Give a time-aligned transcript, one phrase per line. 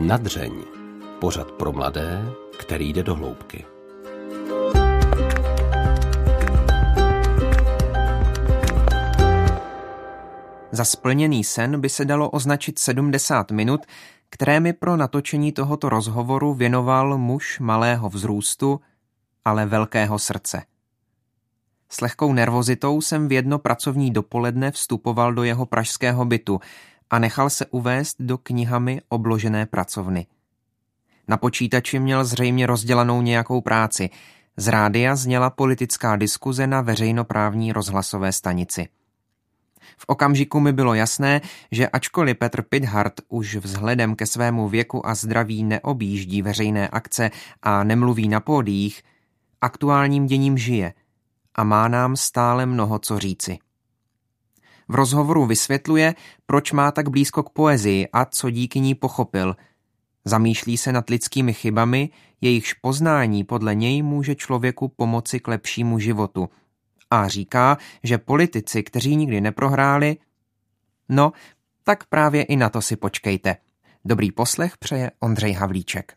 [0.00, 0.52] Nadřeň.
[1.20, 3.64] Pořad pro mladé, který jde do hloubky.
[10.72, 13.86] Za splněný sen by se dalo označit 70 minut,
[14.30, 18.80] které mi pro natočení tohoto rozhovoru věnoval muž malého vzrůstu,
[19.44, 20.62] ale velkého srdce.
[21.88, 26.60] S lehkou nervozitou jsem v jedno pracovní dopoledne vstupoval do jeho pražského bytu
[27.10, 30.26] a nechal se uvést do knihami obložené pracovny.
[31.28, 34.10] Na počítači měl zřejmě rozdělanou nějakou práci.
[34.56, 38.88] Z rádia zněla politická diskuze na veřejnoprávní rozhlasové stanici.
[39.98, 45.14] V okamžiku mi bylo jasné, že ačkoliv Petr Pithart už vzhledem ke svému věku a
[45.14, 47.30] zdraví neobjíždí veřejné akce
[47.62, 49.02] a nemluví na pódiích,
[49.60, 50.94] aktuálním děním žije
[51.54, 53.58] a má nám stále mnoho co říci.
[54.90, 56.14] V rozhovoru vysvětluje,
[56.46, 59.56] proč má tak blízko k poezii a co díky ní pochopil.
[60.24, 66.48] Zamýšlí se nad lidskými chybami, jejichž poznání podle něj může člověku pomoci k lepšímu životu.
[67.10, 70.16] A říká, že politici, kteří nikdy neprohráli,
[71.08, 71.32] no,
[71.84, 73.56] tak právě i na to si počkejte.
[74.04, 76.12] Dobrý poslech přeje Ondřej Havlíček.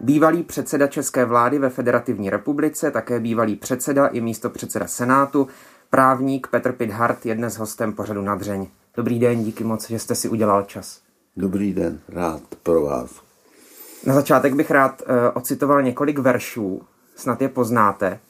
[0.00, 5.48] Bývalý předseda České vlády ve Federativní republice, také bývalý předseda i místo předseda Senátu,
[5.94, 8.66] Právník Petr Pithart je dnes hostem pořadu Nadřeň.
[8.96, 11.00] Dobrý den, díky moc, že jste si udělal čas.
[11.36, 13.22] Dobrý den, rád pro vás.
[14.06, 16.82] Na začátek bych rád uh, ocitoval několik veršů,
[17.16, 18.20] snad je poznáte.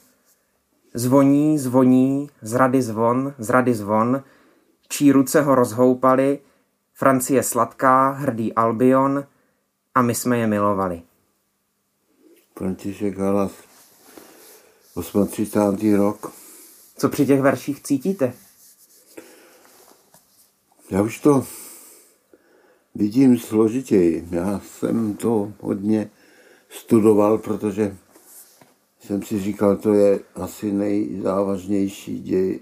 [0.93, 4.23] Zvoní, zvoní, z rady zvon, z rady zvon,
[4.89, 6.39] čí ruce ho rozhoupali,
[6.93, 9.25] Francie sladká, hrdý Albion
[9.95, 11.01] a my jsme je milovali.
[12.57, 13.51] František Halas,
[15.29, 15.95] 38.
[15.95, 16.42] rok.
[16.97, 18.33] Co při těch verších cítíte?
[20.89, 21.45] Já už to
[22.95, 24.27] vidím složitěji.
[24.31, 26.09] Já jsem to hodně
[26.69, 27.97] studoval, protože
[28.99, 32.59] jsem si říkal, to je asi nejzávažnější děj,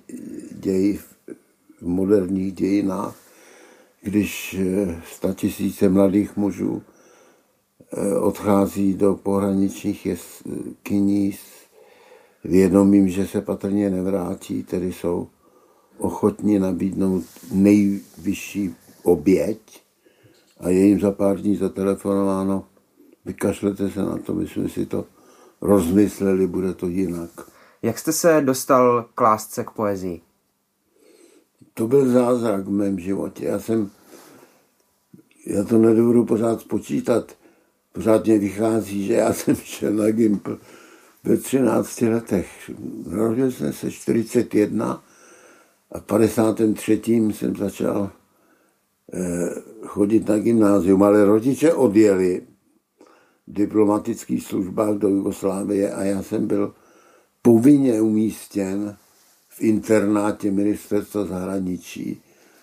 [0.52, 3.16] děj v moderních dějinách,
[4.02, 4.56] když
[5.24, 6.84] eh, tisíce mladých mužů
[7.94, 10.08] eh, odchází do pohraničních
[10.84, 11.61] kyní s
[12.44, 15.28] vědomím, že se patrně nevrátí, tedy jsou
[15.98, 19.84] ochotni nabídnout nejvyšší oběť
[20.60, 22.66] a je jim za pár dní zatelefonováno,
[23.26, 25.06] vykašlete se na to, my jsme si to
[25.62, 27.30] rozmysleli, bude to jinak.
[27.82, 30.22] Jak jste se dostal k lásce k poezii?
[31.74, 33.46] To byl zázrak v mém životě.
[33.46, 33.90] Já jsem,
[35.48, 37.36] já to nedovedu pořád spočítat.
[37.94, 40.60] Pořád mě vychází, že já jsem šel na Gimpl
[41.24, 42.72] ve 13 letech.
[43.08, 45.04] Narodil jsem se 41
[45.92, 47.02] a v 53.
[47.06, 48.10] jsem začal
[49.14, 49.50] eh,
[49.86, 52.42] chodit na gymnázium, ale rodiče odjeli
[53.48, 56.74] v diplomatických službách do Jugoslávie a já jsem byl
[57.42, 58.98] povinně umístěn
[59.50, 62.22] v internátě ministerstva zahraničí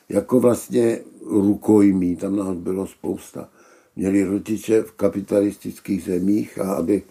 [0.09, 3.49] jako vlastně rukojmí, tam nás bylo spousta.
[3.97, 7.03] Měli rodiče v kapitalistických zemích a aby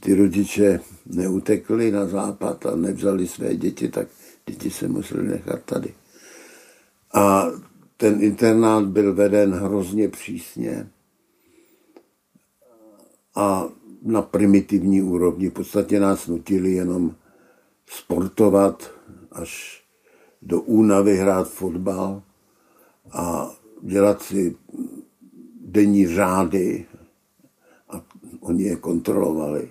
[0.00, 4.08] ty rodiče neutekli na západ a nevzali své děti, tak
[4.46, 5.94] děti se museli nechat tady.
[7.14, 7.46] A
[7.96, 10.88] ten internát byl veden hrozně přísně
[13.34, 13.68] a
[14.02, 15.48] na primitivní úrovni.
[15.48, 17.14] V podstatě nás nutili jenom
[17.86, 18.90] sportovat
[19.32, 19.82] až
[20.42, 22.22] do únavy hrát fotbal
[23.12, 23.50] a
[23.82, 24.56] dělat si
[25.60, 26.86] denní řády
[27.88, 28.04] a
[28.40, 29.70] oni je kontrolovali.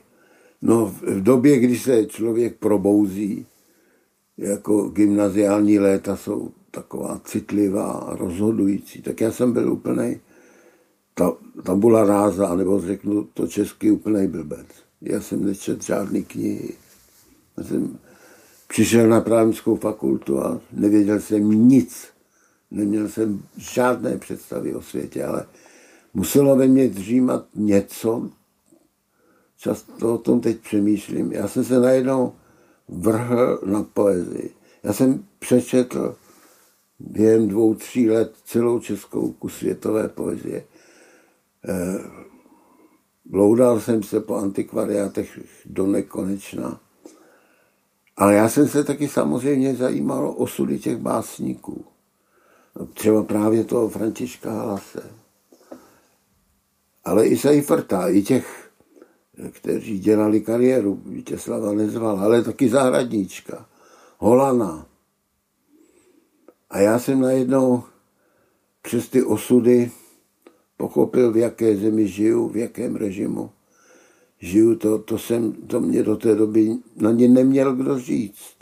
[0.61, 3.45] No v době, kdy se člověk probouzí,
[4.37, 10.19] jako gymnaziální léta jsou taková citlivá a rozhodující, tak já jsem byl úplný
[11.13, 11.33] ta,
[11.63, 14.67] tabula ráza, nebo řeknu to česky úplný blbec.
[15.01, 16.73] Já jsem nečet žádný knihy.
[17.57, 17.99] Já jsem
[18.67, 22.07] přišel na právnickou fakultu a nevěděl jsem nic.
[22.71, 25.45] Neměl jsem žádné představy o světě, ale
[26.13, 28.29] muselo ve mně dřímat něco,
[29.61, 31.31] často o tom teď přemýšlím.
[31.31, 32.33] Já jsem se najednou
[32.87, 34.53] vrhl na poezii.
[34.83, 36.15] Já jsem přečetl
[36.99, 40.63] během dvou, tří let celou českou kus světové poezie.
[41.67, 41.99] Eh,
[43.25, 46.79] bloudal jsem se po antikvariátech do nekonečna.
[48.17, 51.85] Ale já jsem se taky samozřejmě zajímal o osudy těch básníků.
[52.93, 55.03] Třeba právě toho Františka Halase.
[57.03, 58.70] Ale i Seiferta, i těch
[59.51, 61.01] kteří dělali kariéru.
[61.05, 63.65] Vítězslava nezval, ale taky zahradníčka,
[64.17, 64.85] Holana.
[66.69, 67.83] A já jsem najednou
[68.81, 69.91] přes ty osudy
[70.77, 73.49] pochopil, v jaké zemi žiju, v jakém režimu
[74.41, 78.55] žiju, to, to, jsem, to mě do té doby na ně neměl kdo říct.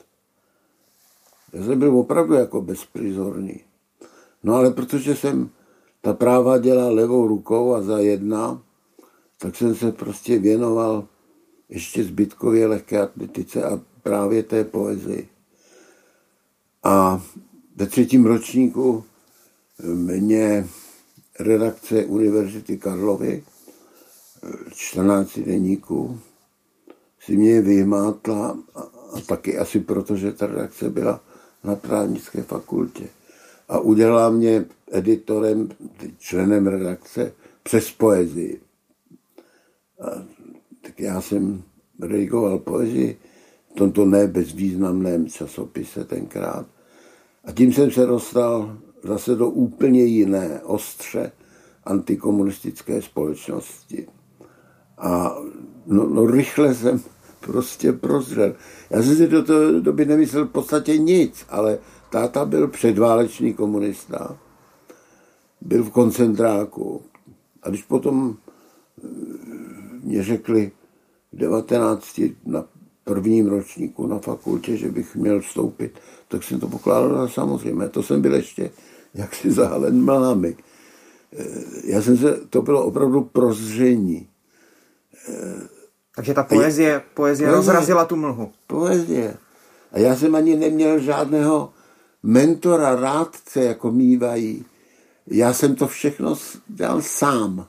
[1.54, 3.60] Já jsem byl opravdu jako bezprizorný.
[4.44, 5.50] No ale protože jsem
[6.02, 8.62] ta práva dělal levou rukou a za jedna,
[9.42, 11.08] tak jsem se prostě věnoval
[11.70, 15.30] ještě zbytkově lehké atletice a právě té poezii.
[16.84, 17.24] A
[17.76, 19.04] ve třetím ročníku
[19.84, 20.68] mě
[21.40, 23.44] redakce Univerzity Karlovy,
[24.74, 26.20] 14 denníků,
[27.20, 28.80] si mě vyhmátla a,
[29.14, 31.22] a taky asi proto, že ta redakce byla
[31.64, 33.08] na právnické fakultě.
[33.70, 35.70] A udělala mě editorem,
[36.18, 37.34] členem redakce
[37.64, 38.62] přes poezii.
[40.02, 40.24] A,
[40.82, 41.64] tak já jsem
[42.02, 43.18] redigoval poezii
[43.72, 46.66] v tomto nebezvýznamném časopise tenkrát.
[47.46, 51.32] A tím jsem se dostal zase do úplně jiné, ostře
[51.84, 54.08] antikomunistické společnosti.
[54.98, 55.36] A
[55.88, 57.02] no, no rychle jsem
[57.40, 58.56] prostě prozřel.
[58.90, 61.80] Já jsem si do té doby nemyslel v podstatě nic, ale
[62.10, 64.38] táta byl předválečný komunista,
[65.62, 67.02] byl v koncentráku.
[67.64, 68.38] A když potom
[69.04, 69.69] eh,
[70.04, 70.72] mě řekli
[71.34, 72.66] v 19 na
[73.04, 77.90] prvním ročníku na fakultě, že bych měl vstoupit, tak jsem to pokládal za samozřejmé.
[77.90, 78.72] To jsem byl ještě
[79.14, 80.58] jaksi zahalen mlami.
[81.34, 81.46] Eh,
[81.84, 84.28] já jsem se, to bylo opravdu prozření.
[85.30, 85.68] Eh,
[86.16, 88.52] takže ta poezie, poezie, poezie rozrazila tu mlhu.
[88.68, 89.38] Poezie.
[89.92, 91.74] A já jsem ani neměl žádného
[92.24, 94.66] mentora, rádce, jako mývají.
[95.28, 96.36] Já jsem to všechno
[96.68, 97.68] dělal sám.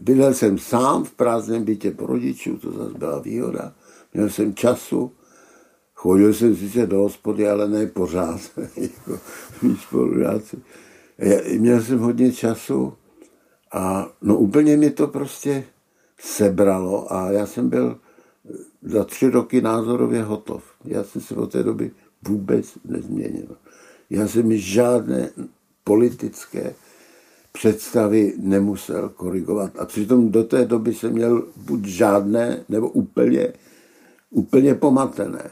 [0.00, 3.74] Bydlel jsem sám v prázdném bytě po rodičů, to zase byla výhoda.
[4.14, 5.12] Měl jsem času,
[5.94, 8.40] chodil jsem sice do hospody, ale ne pořád,
[8.76, 9.20] jako
[9.62, 10.58] mý spolužáci.
[11.58, 12.94] Měl jsem hodně času
[13.72, 15.64] a no úplně mi to prostě
[16.18, 17.98] sebralo a já jsem byl
[18.82, 20.64] za tři roky názorově hotov.
[20.84, 21.90] Já jsem se od té doby
[22.28, 23.56] vůbec nezměnil.
[24.10, 25.30] Já jsem žádné
[25.84, 26.74] politické
[27.52, 29.78] představy nemusel korigovat.
[29.78, 33.52] A přitom do té doby jsem měl buď žádné, nebo úplně,
[34.30, 35.50] úplně pomatené.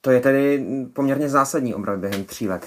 [0.00, 2.66] To je tedy poměrně zásadní obrat během tří let.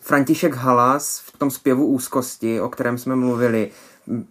[0.00, 3.70] František Halas v tom zpěvu úzkosti, o kterém jsme mluvili,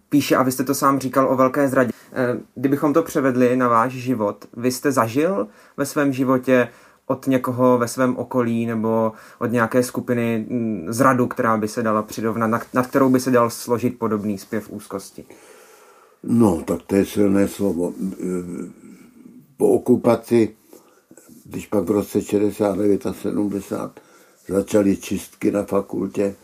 [0.09, 1.91] píše, a vy jste to sám říkal o velké zradě.
[2.13, 5.47] Eh, kdybychom to převedli na váš život, vy jste zažil
[5.77, 6.67] ve svém životě
[7.07, 12.01] od někoho ve svém okolí nebo od nějaké skupiny mm, zradu, která by se dala
[12.01, 15.25] přidovnat, nad kterou by se dal složit podobný zpěv úzkosti?
[16.23, 17.93] No, tak to je silné slovo.
[19.57, 20.55] Po okupaci,
[21.45, 23.99] když pak v roce 69 a 70
[24.47, 26.35] začaly čistky na fakultě,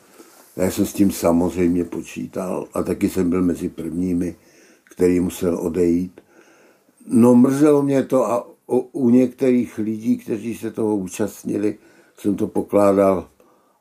[0.55, 4.35] já jsem s tím samozřejmě počítal a taky jsem byl mezi prvními,
[4.83, 6.21] který musel odejít.
[7.07, 11.77] No mrzelo mě to a u některých lidí, kteří se toho účastnili,
[12.17, 13.27] jsem to pokládal,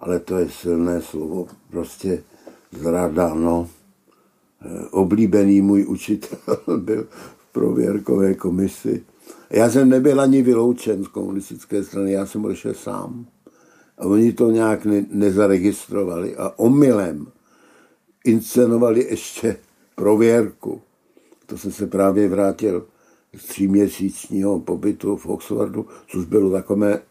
[0.01, 2.23] ale to je silné slovo, prostě
[2.73, 3.69] zrada, no.
[4.91, 6.39] Oblíbený můj učitel
[6.77, 7.09] byl
[7.39, 9.05] v prověrkové komisi.
[9.51, 13.27] Já jsem nebyl ani vyloučen z komunistické strany, já jsem odešel sám.
[13.99, 17.27] A oni to nějak ne, nezaregistrovali a omylem
[18.25, 19.57] inscenovali ještě
[19.95, 20.81] prověrku.
[21.47, 22.87] To jsem se právě vrátil
[23.39, 27.03] z tříměsíčního pobytu v Oxfordu, což bylo takové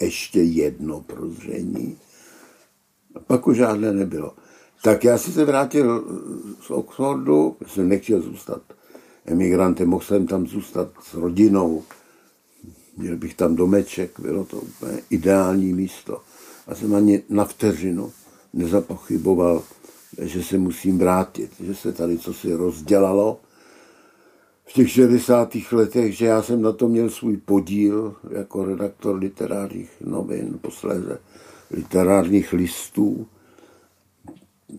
[0.00, 1.98] ještě jedno prozření.
[3.26, 4.34] Pak už žádné nebylo.
[4.82, 6.04] Tak já jsem se vrátil
[6.60, 8.62] z Oxfordu, jsem nechtěl zůstat
[9.26, 11.82] emigrantem, mohl jsem tam zůstat s rodinou,
[12.96, 16.20] měl bych tam domeček, bylo to úplně ideální místo.
[16.66, 18.12] A jsem ani na vteřinu
[18.52, 19.62] nezapochyboval,
[20.18, 23.40] že se musím vrátit, že se tady co si rozdělalo
[24.64, 25.56] v těch 60.
[25.72, 31.18] letech, že já jsem na to měl svůj podíl jako redaktor literárních novin, posléze
[31.70, 33.26] literárních listů.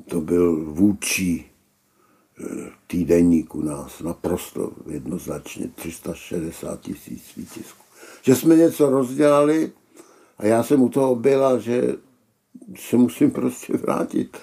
[0.09, 2.45] To byl vůči eh,
[2.87, 7.85] týdenník u nás, naprosto jednoznačně 360 tisíc výtisků
[8.25, 9.71] že jsme něco rozdělali
[10.37, 11.95] a já jsem u toho byla, že
[12.75, 14.37] se musím prostě vrátit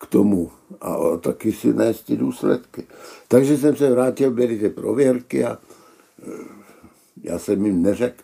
[0.00, 2.86] k tomu a taky si nést ty důsledky.
[3.28, 5.58] Takže jsem se vrátil, byly ty prověrky a
[6.22, 6.60] eh,
[7.22, 8.22] já jsem jim neřekl,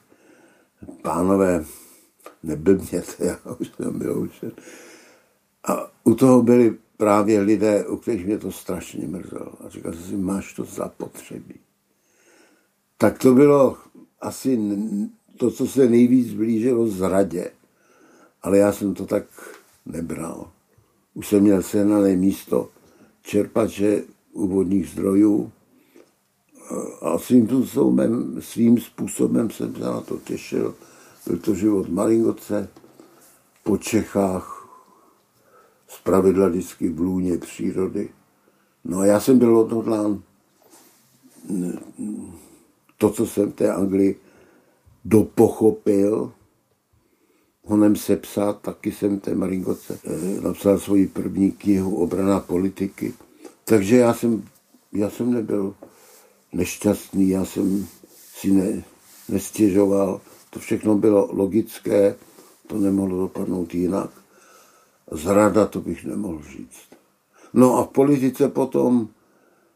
[1.03, 1.65] pánové,
[2.43, 4.45] neblbněte, já už jsem byl už.
[5.65, 9.53] A u toho byli právě lidé, u kterých mě to strašně mrzelo.
[9.67, 11.61] A říkal jsem si, máš to zapotřebí.
[12.99, 13.77] Tak to bylo
[14.21, 14.59] asi
[15.37, 17.51] to, co se nejvíc blížilo zradě.
[18.43, 19.25] Ale já jsem to tak
[19.87, 20.51] nebral.
[21.17, 22.69] Už jsem měl senané místo
[23.23, 25.53] čerpače úvodních zdrojů
[27.03, 30.75] a svým způsobem, svým způsobem jsem se na to těšil.
[31.27, 32.69] Byl to život Maringoce
[33.65, 34.57] po Čechách,
[36.07, 38.09] pravidla vždycky v lůně přírody.
[38.85, 40.23] No a já jsem byl odhodlán
[42.99, 44.21] to, co jsem v té Anglii
[45.05, 46.33] dopochopil,
[47.67, 53.15] honem sepsat, taky jsem té Maringoce eh, napsal svoji první knihu Obrana politiky.
[53.65, 54.43] Takže já jsem,
[54.93, 55.75] já jsem nebyl
[56.53, 58.85] nešťastný, já jsem si ne,
[59.29, 60.21] nestěžoval.
[60.51, 62.15] To všechno bylo logické,
[62.67, 64.11] to nemohlo dopadnout jinak.
[65.11, 66.87] Zrada to bych nemohl říct.
[67.55, 69.09] No a v politice potom,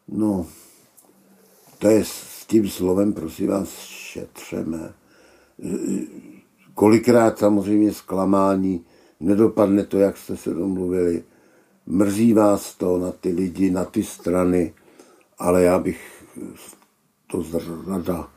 [0.09, 0.47] no,
[1.79, 4.95] to je s tím slovem, prosím vás, šetřeme.
[6.81, 8.85] Kolikrát samozřejmě zklamání,
[9.21, 11.25] nedopadne to, jak jste se domluvili,
[11.87, 14.75] mrzí vás to na ty lidi, na ty strany,
[15.39, 16.25] ale já bych
[17.27, 18.31] to zrada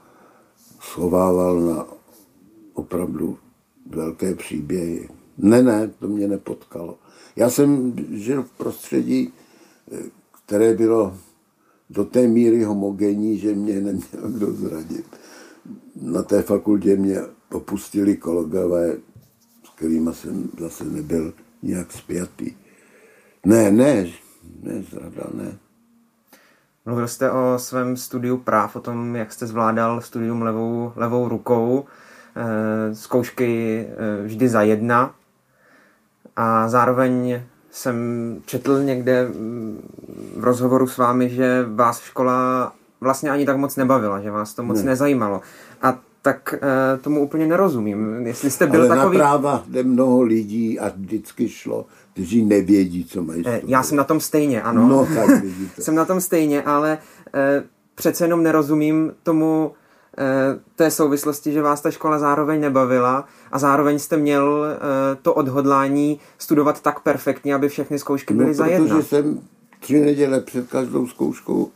[0.80, 1.88] schovával na
[2.74, 3.38] opravdu
[3.90, 5.10] velké příběhy.
[5.38, 6.98] Ne, ne, to mě nepotkalo.
[7.36, 9.34] Já jsem žil v prostředí,
[10.46, 11.18] které bylo
[11.90, 15.06] do té míry homogenní, že mě neměl kdo zradit.
[16.02, 17.22] Na té fakultě mě
[17.54, 18.98] opustili kolegové,
[19.64, 22.56] s kterými jsem zase nebyl nějak spjatý.
[23.46, 24.08] Ne, ne,
[24.64, 25.58] ne, zrada, ne.
[26.86, 31.86] Mluvil jste o svém studiu práv, o tom, jak jste zvládal studium levou, levou rukou,
[32.36, 35.16] e, zkoušky e, vždy za jedna.
[36.36, 37.42] A zároveň
[37.72, 37.96] jsem
[38.46, 39.28] četl někde
[40.38, 44.64] v rozhovoru s vámi, že vás škola vlastně ani tak moc nebavila, že vás to
[44.64, 44.84] moc ne.
[44.84, 45.42] nezajímalo.
[45.82, 48.28] A tak e, tomu úplně nerozumím.
[48.28, 49.18] Jestli jste byl Ale takový...
[49.18, 53.98] na práva jde mnoho lidí a vždycky šlo, kteří nevědí, co mají e, Já jsem
[53.98, 54.88] na tom stejně, ano.
[54.88, 55.82] No, tak vidíte.
[55.82, 56.98] jsem na tom stejně, ale
[57.34, 57.64] e,
[57.96, 59.72] přece jenom nerozumím tomu
[60.18, 65.34] e, té souvislosti, že vás ta škola zároveň nebavila a zároveň jste měl e, to
[65.34, 68.96] odhodlání studovat tak perfektně, aby všechny zkoušky byly no, za jedna.
[68.96, 69.40] protože jsem
[69.80, 71.72] tři neděle před každou zkouškou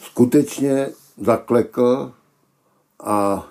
[0.00, 0.88] skutečně
[1.20, 2.12] zaklekl
[3.04, 3.49] a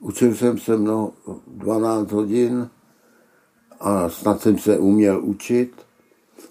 [0.00, 1.12] učil jsem se mno
[1.46, 2.70] 12 hodin
[3.80, 5.72] a snad jsem se uměl učit.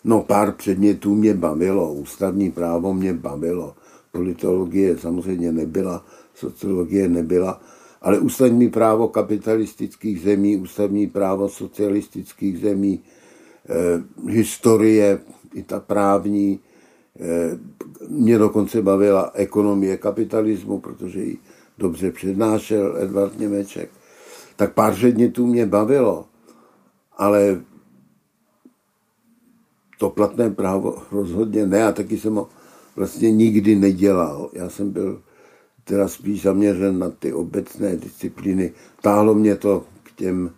[0.03, 3.75] No pár předmětů mě bavilo, ústavní právo mě bavilo,
[4.11, 7.61] politologie samozřejmě nebyla, sociologie nebyla,
[8.01, 12.99] ale ústavní právo kapitalistických zemí, ústavní právo socialistických zemí,
[13.69, 15.19] eh, historie,
[15.53, 16.59] i ta právní,
[17.19, 17.57] eh,
[18.07, 21.37] mě dokonce bavila ekonomie kapitalismu, protože ji
[21.79, 23.89] dobře přednášel Edvard Němeček.
[24.55, 26.25] Tak pár předmětů mě bavilo,
[27.17, 27.61] ale
[29.97, 32.49] to platné právo rozhodně ne a taky jsem ho
[32.95, 34.49] vlastně nikdy nedělal.
[34.53, 35.21] Já jsem byl
[35.83, 38.73] teda spíš zaměřen na ty obecné disciplíny.
[39.01, 40.51] Táhlo mě to k těm,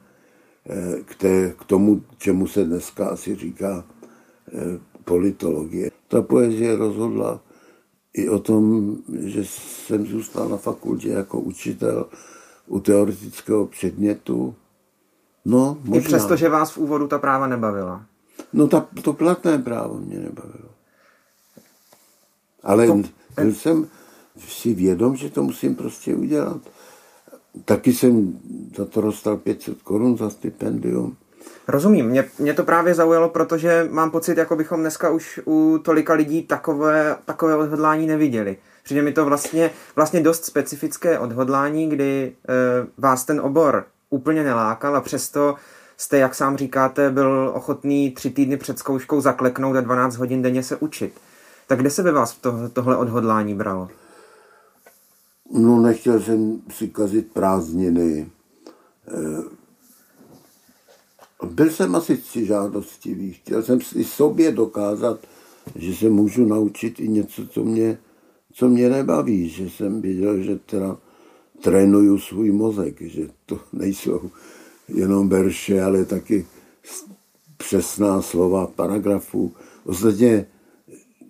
[0.70, 3.86] eh, k, té, k tomu, čemu se dneska asi říká
[4.54, 5.92] eh, politologie.
[6.08, 7.42] Ta poezie rozhodla
[8.13, 12.06] i o tom, že jsem zůstal na fakultě jako učitel
[12.68, 14.56] u teoretického předmětu.
[15.46, 15.98] No, možná.
[15.98, 18.06] I přesto, že vás v úvodu ta práva nebavila.
[18.53, 20.70] No ta, to platné právo mě nebavilo.
[22.63, 23.01] Ale to...
[23.36, 23.88] byl jsem
[24.38, 26.62] si vědom, že to musím prostě udělat.
[27.65, 28.39] Taky jsem
[28.75, 31.18] za to dostal 500 korun za stipendium.
[31.67, 36.13] Rozumím, mě, mě to právě zaujalo, protože mám pocit, jako bychom dneska už u tolika
[36.13, 38.57] lidí takové, takové odhodlání neviděli.
[38.83, 42.53] Přijde mi to vlastně, vlastně dost specifické odhodlání, kdy e,
[42.98, 45.55] vás ten obor úplně nelákal a přesto
[45.98, 50.63] jste, jak sám říkáte, byl ochotný tři týdny před zkouškou zakleknout a 12 hodin denně
[50.63, 51.13] se učit.
[51.67, 53.89] Tak kde se by vás to, tohle odhodlání bralo?
[55.51, 58.29] No, nechtěl jsem si kazit prázdniny.
[59.07, 59.61] E,
[61.45, 63.33] byl jsem asi si žádostivý.
[63.33, 65.19] Chtěl jsem si sobě dokázat,
[65.75, 67.98] že se můžu naučit i něco, co mě,
[68.53, 69.50] co mě nebaví.
[69.50, 70.98] Že jsem věděl, že teda
[71.62, 74.29] trénuju svůj mozek, že to nejsou
[74.88, 76.45] jenom verše, ale taky
[77.57, 79.53] přesná slova paragrafů.
[79.86, 80.45] Ostatně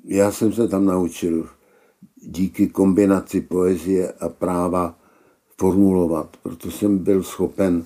[0.05, 1.49] já jsem se tam naučil
[2.21, 4.95] díky kombinaci poezie a práva
[5.57, 7.85] formulovat, proto jsem byl schopen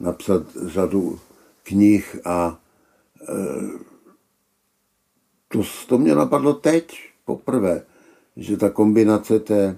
[0.00, 1.18] napsat řadu
[1.66, 2.60] knih a
[3.22, 3.34] e,
[5.48, 7.82] to, to mě napadlo teď poprvé,
[8.36, 9.76] že ta kombinace té,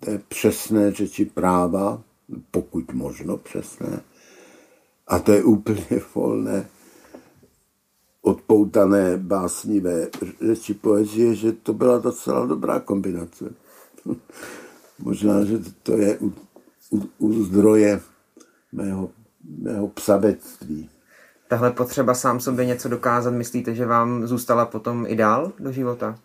[0.00, 2.02] té přesné řeči práva,
[2.50, 4.02] pokud možno přesné,
[5.06, 6.68] a to je úplně volné,
[8.22, 10.08] odpoutané básnivé
[10.46, 13.54] řeči poezie, že to byla docela dobrá kombinace.
[14.98, 16.32] Možná, že to je u,
[16.90, 18.00] u, u zdroje
[18.72, 19.10] mého
[19.94, 20.90] psavectví.
[21.48, 26.18] Tahle potřeba sám sobě něco dokázat, myslíte, že vám zůstala potom i dál do života?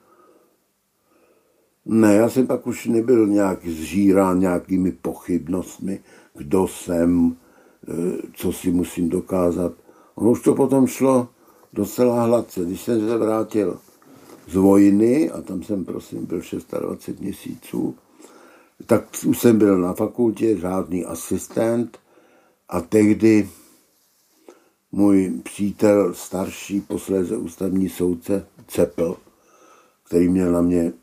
[1.86, 6.00] Ne, já jsem pak už nebyl nějak zžírán nějakými pochybnostmi,
[6.38, 7.36] kdo jsem,
[7.88, 7.94] e,
[8.34, 9.72] co si musím dokázat.
[10.16, 11.28] Ono už to potom šlo
[11.74, 12.66] docela hladce.
[12.66, 13.80] Když jsem se vrátil
[14.48, 16.42] z vojny, a tam jsem prosím byl
[16.80, 17.96] 26 měsíců,
[18.86, 21.98] tak už jsem byl na fakultě, žádný asistent
[22.70, 23.50] a tehdy
[24.92, 29.18] můj přítel, starší, posléze ústavní soudce Cepel,
[30.04, 30.94] který měl na mě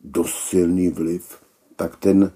[0.00, 1.38] dost silný vliv,
[1.76, 2.32] tak ten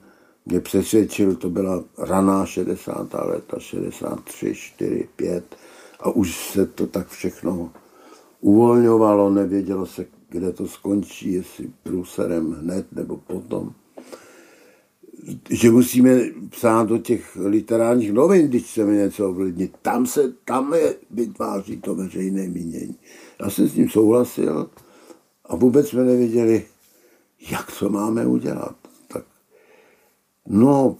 [0.46, 3.14] mě přesvědčil, to byla raná 60.
[3.14, 5.56] leta, 63, 4, 5
[6.00, 7.72] a už se to tak všechno
[8.40, 13.74] uvolňovalo, nevědělo se, kde to skončí, jestli průserem hned nebo potom.
[15.50, 19.76] Že musíme psát do těch literárních novin, když chceme něco ovlivnit.
[19.82, 22.96] Tam se, tam je, vytváří to veřejné mínění.
[23.42, 24.70] Já jsem s tím souhlasil
[25.44, 26.64] a vůbec jsme nevěděli,
[27.50, 28.76] jak to máme udělat.
[29.08, 29.24] Tak,
[30.48, 30.96] no,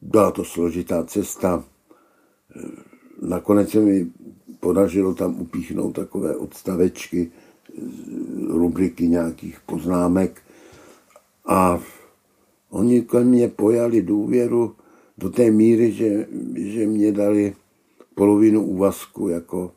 [0.00, 1.64] byla to složitá cesta.
[3.22, 4.10] Nakonec se mi
[4.60, 7.32] podařilo tam upíchnout takové odstavečky,
[8.48, 10.42] rubriky nějakých poznámek
[11.46, 11.80] a
[12.70, 14.76] oni ke mně pojali důvěru
[15.18, 17.54] do té míry, že, že mě dali
[18.14, 19.72] polovinu úvazku jako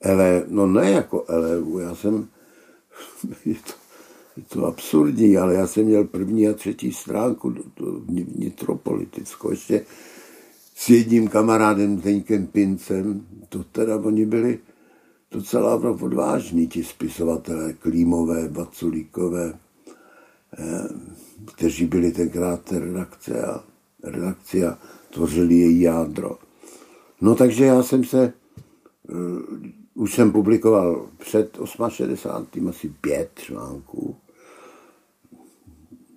[0.00, 2.28] ele, no ne jako elevu, já jsem,
[3.44, 3.72] je to,
[4.36, 7.54] je to absurdní, ale já jsem měl první a třetí stránku
[8.08, 9.84] vnitropolitickou, ještě
[10.74, 14.58] s jedním kamarádem Zdeňkem Pincem, to teda oni byli
[15.30, 19.58] docela odvážní, ti spisovatelé, Klímové, Baculíkové,
[21.54, 23.64] kteří byli tenkrát redakce a,
[24.02, 24.78] redakce a
[25.10, 26.38] tvořili její jádro.
[27.20, 28.32] No takže já jsem se,
[29.10, 29.42] uh,
[29.94, 31.58] už jsem publikoval před
[31.88, 32.68] 68.
[32.68, 34.16] asi pět článků.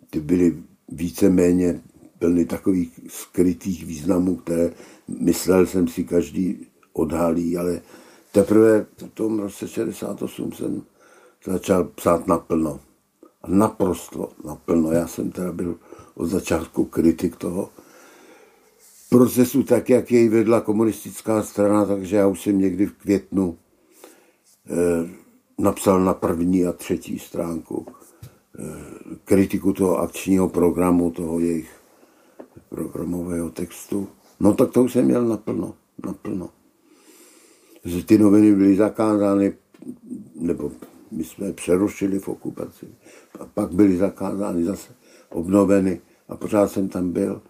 [0.10, 1.82] Ty byly víceméně
[2.20, 4.74] plny takových skrytých významů, které
[5.08, 7.82] myslel jsem si každý odhalí, ale
[8.32, 10.82] teprve v tom roce 68 jsem
[11.46, 12.80] začal psát naplno.
[13.48, 14.92] Naprosto naplno.
[14.92, 15.80] Já jsem teda byl
[16.16, 17.70] od začátku kritik toho
[19.10, 23.58] procesu tak, jak jej vedla komunistická strana, takže já už jsem někdy v květnu
[24.70, 25.10] eh,
[25.58, 27.86] napsal na první a třetí stránku
[28.60, 28.64] eh,
[29.26, 31.72] kritiku toho akčního programu, toho jejich
[32.70, 34.08] programového textu.
[34.40, 35.74] No tak to už jsem měl naplno,
[36.06, 36.50] naplno.
[38.06, 39.54] Ty noviny byly zakázány,
[40.36, 40.72] nebo
[41.14, 42.86] my jsme přerušili v okupaci.
[43.40, 44.94] A pak byly zakázány, zase
[45.30, 47.42] obnoveny a pořád jsem tam byl.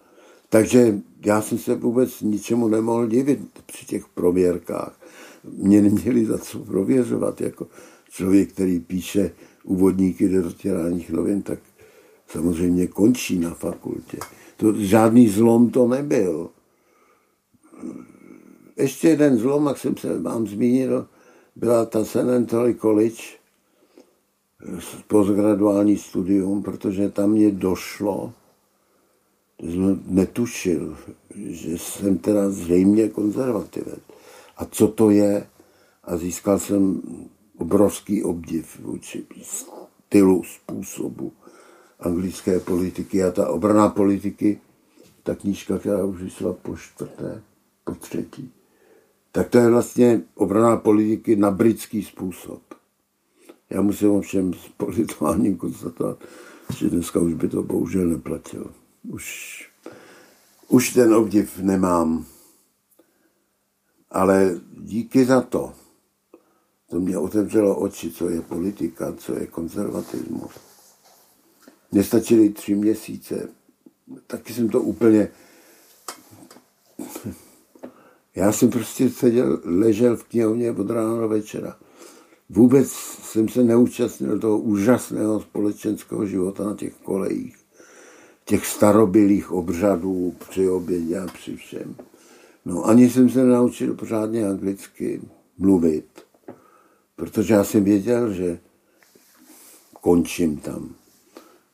[0.48, 5.00] Takže já jsem se vůbec ničemu nemohl divit při těch prověrkách.
[5.44, 7.66] Mě neměli za co prověřovat jako
[8.10, 9.30] člověk, který píše
[9.64, 11.58] úvodníky do rozdělaných novin, tak
[12.26, 14.18] samozřejmě končí na fakultě.
[14.56, 16.50] To, žádný zlom to nebyl.
[18.76, 21.06] Ještě jeden zlom, jak jsem se vám zmínil,
[21.56, 22.04] byla ta.
[22.36, 23.22] Anthony College,
[25.06, 28.32] postgraduální studium, protože tam mě došlo,
[29.60, 30.96] jsem netušil,
[31.36, 34.00] že jsem teda zřejmě konzervativec.
[34.56, 35.46] A co to je?
[36.04, 37.02] A získal jsem
[37.58, 41.32] obrovský obdiv vůči stylu, způsobu
[42.00, 44.60] anglické politiky a ta obraná politiky,
[45.22, 47.42] ta knížka, která už vyšla po čtvrté,
[47.84, 48.52] po třetí,
[49.32, 52.62] tak to je vlastně obraná politiky na britský způsob.
[53.70, 56.24] Já musím ovšem s politováním konstatovat,
[56.76, 58.66] že dneska už by to bohužel neplatilo.
[59.02, 59.70] Už,
[60.68, 62.26] už ten obdiv nemám.
[64.10, 65.72] Ale díky za to,
[66.90, 70.52] to mě otevřelo oči, co je politika, co je konzervatismus.
[71.92, 73.48] Mně stačily tři měsíce.
[74.26, 75.28] Taky jsem to úplně...
[78.34, 81.76] Já jsem prostě seděl, ležel v knihovně od rána do večera.
[82.48, 82.90] Vůbec
[83.22, 87.56] jsem se neúčastnil toho úžasného společenského života na těch kolejích,
[88.44, 91.96] těch starobilých obřadů při obědě a při všem.
[92.64, 95.22] No ani jsem se naučil pořádně anglicky
[95.58, 96.06] mluvit,
[97.16, 98.58] protože já jsem věděl, že
[100.00, 100.94] končím tam.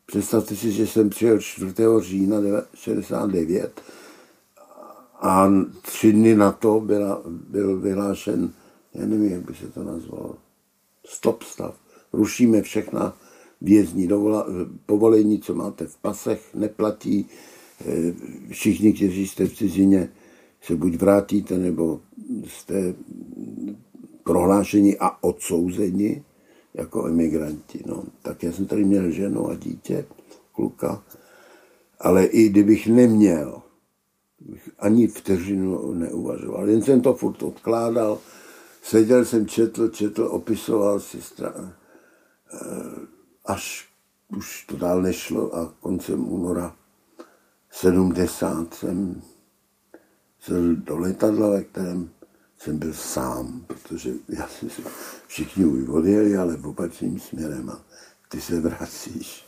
[0.07, 1.75] Představte si, že jsem přijel 4.
[2.01, 2.37] října
[2.75, 3.81] 69
[5.21, 5.51] a
[5.83, 8.53] tři dny na to byla, byl vyhlášen
[8.95, 10.37] já nevím, jak by se to nazvalo,
[11.07, 11.81] stop stav.
[12.13, 13.17] Rušíme všechna
[13.61, 14.47] vězní dovola,
[14.87, 17.27] povolení, co máte v pasech, neplatí.
[17.87, 18.15] Eh,
[18.51, 20.09] všichni, kteří jste v cizině,
[20.63, 22.01] se buď vrátíte, nebo
[22.47, 22.95] jste
[24.25, 26.25] prohlášeni a odsouzeni
[26.75, 27.83] jako emigranti.
[27.87, 30.07] No, tak já jsem tady měl ženu a dítě,
[30.53, 31.03] kluka,
[32.01, 33.63] ale i kdybych neměl,
[34.41, 36.71] bych ani vteřinu neuvažoval.
[36.71, 38.19] Jen jsem to furt odkládal,
[38.83, 41.75] seděl jsem, četl, četl, opisoval si stran,
[42.55, 42.59] eh,
[43.47, 43.89] až
[44.37, 46.77] už to dál nešlo a koncem února
[47.71, 49.23] 70 jsem
[50.41, 52.11] sedl do letadla, ve kterém
[52.59, 54.83] jsem byl sám, protože já jsem si
[55.27, 57.81] všichni už odjeli, ale v opačným směrem a
[58.29, 59.47] ty se vracíš.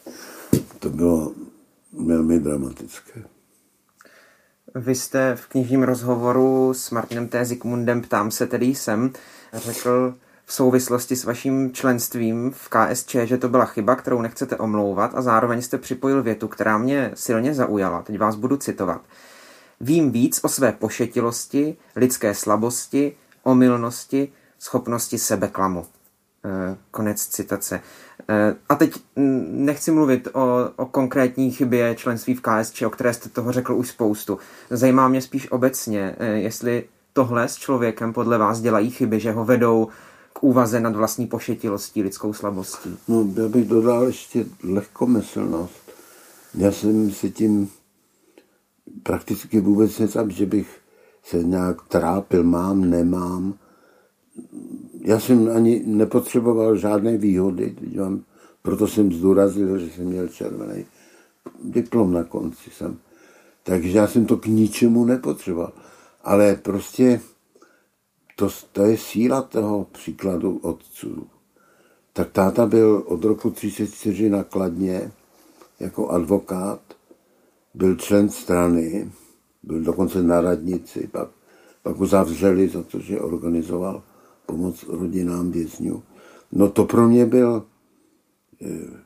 [0.78, 1.34] To bylo
[1.92, 3.24] velmi dramatické.
[4.74, 7.44] Vy jste v knižním rozhovoru s Martinem T.
[7.44, 9.12] Zikmundem Ptám se tedy jsem
[9.52, 15.14] řekl v souvislosti s vaším členstvím v KSČ, že to byla chyba, kterou nechcete omlouvat
[15.14, 18.02] a zároveň jste připojil větu, která mě silně zaujala.
[18.02, 19.00] Teď vás budu citovat.
[19.80, 25.86] Vím víc o své pošetilosti, lidské slabosti, omylnosti, schopnosti sebeklamu.
[26.44, 27.80] E, konec citace.
[28.28, 28.94] E, a teď
[29.50, 33.88] nechci mluvit o, o konkrétní chybě členství v KSČ, o které jste toho řekl už
[33.88, 34.38] spoustu.
[34.70, 39.44] Zajímá mě spíš obecně, e, jestli tohle s člověkem podle vás dělají chyby, že ho
[39.44, 39.88] vedou
[40.32, 42.98] k úvaze nad vlastní pošetilostí, lidskou slabostí.
[43.08, 45.92] No, já bych dodal ještě lehkomyslnost.
[46.54, 47.70] Já jsem si tím
[49.02, 50.78] prakticky vůbec necám, že bych
[51.24, 53.54] se nějak trápil, mám, nemám.
[55.04, 58.24] Já jsem ani nepotřeboval žádné výhody, mám,
[58.62, 60.86] proto jsem zdůraznil, že jsem měl červený
[61.64, 62.70] diplom na konci.
[62.70, 62.98] Jsem.
[63.62, 65.72] Takže já jsem to k ničemu nepotřeboval.
[66.24, 67.20] Ale prostě
[68.36, 71.26] to, to je síla toho příkladu otců.
[72.12, 75.12] Tak táta byl od roku 34 nakladně
[75.80, 76.80] jako advokát
[77.74, 79.12] byl člen strany,
[79.62, 81.28] byl dokonce na radnici, pak,
[81.82, 84.02] pak ho zavřeli za to, že organizoval
[84.46, 86.02] pomoc rodinám vězňů.
[86.52, 87.64] No to pro mě byl
[88.62, 89.00] eh,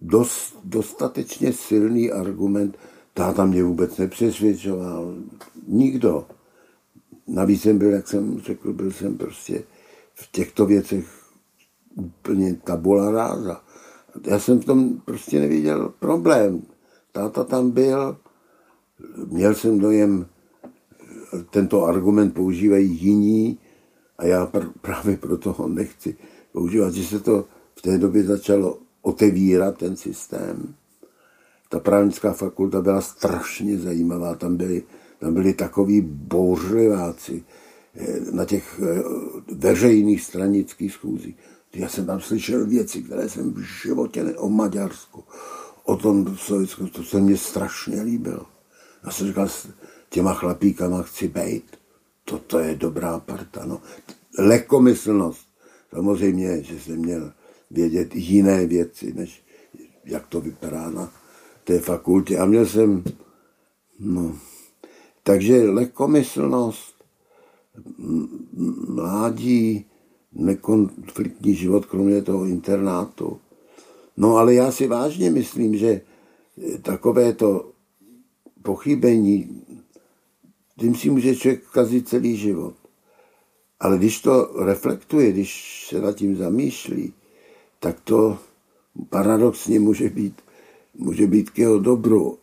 [0.00, 2.78] dost, dostatečně silný argument.
[3.14, 5.14] Táta mě vůbec nepřesvědčoval.
[5.68, 6.26] Nikdo.
[7.26, 9.64] Navíc jsem byl, jak jsem řekl, byl jsem prostě
[10.14, 11.06] v těchto věcech
[11.96, 13.62] úplně tabula ráza
[14.26, 16.62] já jsem v tom prostě neviděl problém.
[17.12, 18.16] Táta tam byl,
[19.26, 20.26] měl jsem dojem,
[21.50, 23.58] tento argument používají jiní
[24.18, 26.16] a já pr- právě proto ho nechci
[26.52, 30.74] používat, že se to v té době začalo otevírat, ten systém.
[31.68, 34.82] Ta právnická fakulta byla strašně zajímavá, tam byli,
[35.18, 37.44] tam byli takový bouřliváci
[37.94, 39.02] eh, na těch eh,
[39.54, 41.36] veřejných stranických schůzích.
[41.74, 45.24] Já jsem tam slyšel věci, které jsem v životě ne, o Maďarsku,
[45.84, 48.46] o tom Sovětsku, to se mně strašně líbilo.
[49.04, 49.48] Já jsem říkal,
[50.10, 51.78] těma chlapíkama chci bejt.
[52.24, 53.64] Toto je dobrá parta.
[53.64, 53.80] No.
[54.38, 55.46] Lekomyslnost.
[55.90, 57.32] Samozřejmě, že jsem měl
[57.70, 59.42] vědět jiné věci, než
[60.04, 61.12] jak to vypadá na
[61.64, 62.38] té fakultě.
[62.38, 63.04] A měl jsem,
[63.98, 64.36] no,
[65.22, 66.94] takže lekomyslnost,
[68.88, 69.84] mládí,
[70.32, 73.40] nekonfliktní život, kromě toho internátu.
[74.16, 76.00] No ale já si vážně myslím, že
[76.82, 77.72] takové to
[78.62, 79.64] pochybení,
[80.80, 82.74] tím si může člověk kazit celý život.
[83.80, 87.12] Ale když to reflektuje, když se nad tím zamýšlí,
[87.80, 88.38] tak to
[89.08, 90.42] paradoxně může být,
[90.94, 92.38] může být k jeho dobru.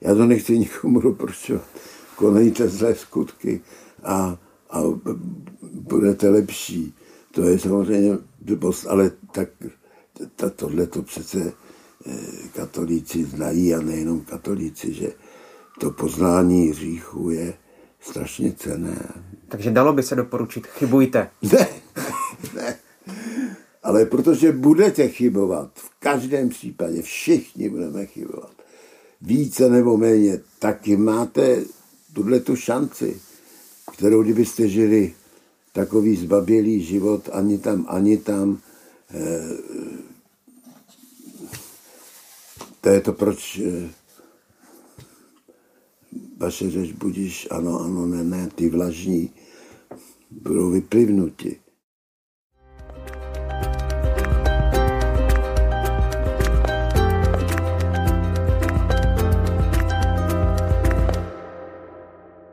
[0.00, 1.64] Já to nechci nikomu doporučovat.
[2.16, 3.60] Konejte zlé skutky
[4.02, 4.38] a
[4.70, 4.82] a
[5.72, 6.94] budete lepší.
[7.30, 9.48] To je samozřejmě blbost, ale tak
[10.56, 11.52] tohle to přece
[12.06, 12.16] eh,
[12.54, 15.12] katolíci znají a nejenom katolíci, že
[15.80, 17.54] to poznání hříchu je
[18.00, 19.12] strašně cené.
[19.48, 21.30] Takže dalo by se doporučit, chybujte.
[21.52, 21.68] Ne,
[22.54, 22.78] ne.
[23.82, 28.52] Ale protože budete chybovat, v každém případě všichni budeme chybovat,
[29.22, 31.62] více nebo méně, taky máte
[32.12, 33.20] tuhle tu šanci
[33.92, 35.14] kterou kdybyste žili
[35.72, 38.60] takový zbabělý život, ani tam, ani tam,
[39.14, 39.56] eh,
[42.80, 43.88] to je to, proč eh,
[46.36, 49.30] vaše řeč budíš ano, ano, ne, ne, ty vlažní
[50.30, 51.56] budou vyplivnuti.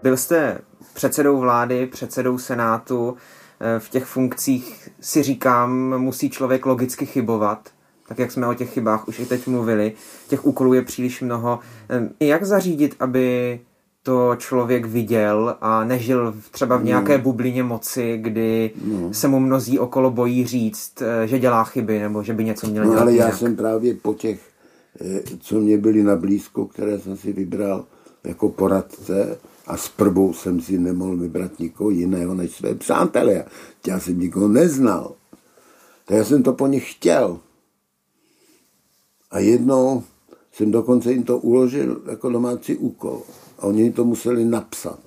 [0.04, 0.62] Byl jste
[0.94, 3.18] předsedou vlády, předsedou senátu,
[3.60, 7.73] eh, v těch funkcích si říkám, musí člověk logicky chybovat,
[8.08, 9.94] tak jak jsme o těch chybách už i teď mluvili.
[10.28, 11.60] Těch úkolů je příliš mnoho.
[12.20, 13.60] Jak zařídit, aby
[14.04, 16.86] to člověk viděl a nežil třeba v no.
[16.86, 17.24] nějaké no.
[17.24, 19.14] bublině moci, kdy no.
[19.14, 22.84] se mu mnozí okolo bojí říct, eh, že dělá chyby nebo že by něco měl
[22.84, 23.30] no, dělat ale jinak.
[23.30, 24.40] já jsem právě po těch,
[25.02, 27.86] eh, co mě byli na blízko, které jsem si vybral
[28.24, 29.38] jako poradce
[29.68, 33.46] a s prvou jsem si nemohl vybrat nikoho jiného než své přátelé.
[33.88, 35.16] Já jsem nikoho neznal.
[36.06, 37.40] Tak já jsem to po nich chtěl.
[39.34, 40.04] A jednou
[40.52, 43.22] jsem dokonce jim to uložil jako domácí úkol.
[43.60, 45.00] A oni to museli napsat.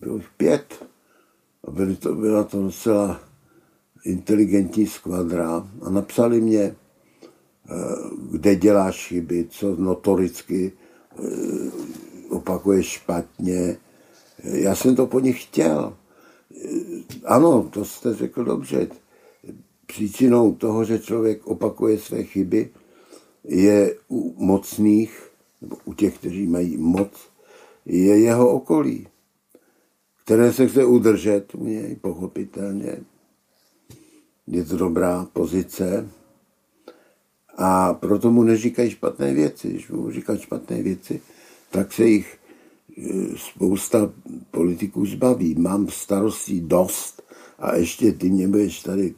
[0.00, 0.86] Bylo jich pět.
[1.64, 3.20] A byly to, byla to docela
[4.04, 5.68] inteligentní skvadra.
[5.82, 6.74] A napsali mě, eh,
[8.30, 10.72] kde děláš chyby, co notoricky
[11.18, 11.70] eh,
[12.30, 13.76] opakuješ špatně.
[14.42, 15.96] Já jsem to po nich chtěl.
[16.64, 18.88] Eh, ano, to jste řekl dobře.
[19.86, 22.70] Příčinou toho, že člověk opakuje své chyby,
[23.44, 25.30] je u mocných
[25.62, 27.10] nebo u těch, kteří mají moc,
[27.86, 29.08] je jeho okolí,
[30.24, 32.96] které se chce udržet u něj, pochopitelně.
[34.46, 36.08] Je to dobrá pozice
[37.56, 39.68] a proto mu neříkají špatné věci.
[39.68, 41.20] Když mu říkají špatné věci,
[41.70, 42.38] tak se jich
[42.98, 44.12] e, spousta
[44.50, 45.54] politiků zbaví.
[45.54, 47.22] Mám starostí dost
[47.58, 49.14] a ještě ty mě budeš tady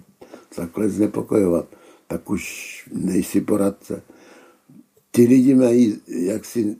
[0.55, 1.67] takhle znepokojovat,
[2.07, 4.03] tak už nejsi poradce
[5.11, 6.77] ty lidi mají jaksi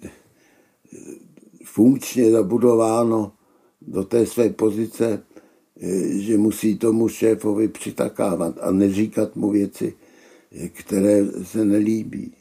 [1.65, 3.33] funkčně zabudováno
[3.83, 5.23] do té své pozice,
[6.09, 9.95] že musí tomu šéfovi přitakávat a neříkat mu věci,
[10.73, 12.33] které se nelíbí.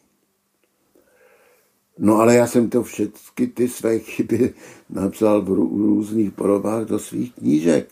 [1.99, 4.53] No ale já jsem to všechny ty své chyby
[4.89, 7.89] napsal v různých podobách do svých knížek.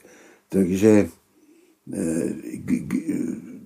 [0.50, 1.10] Takže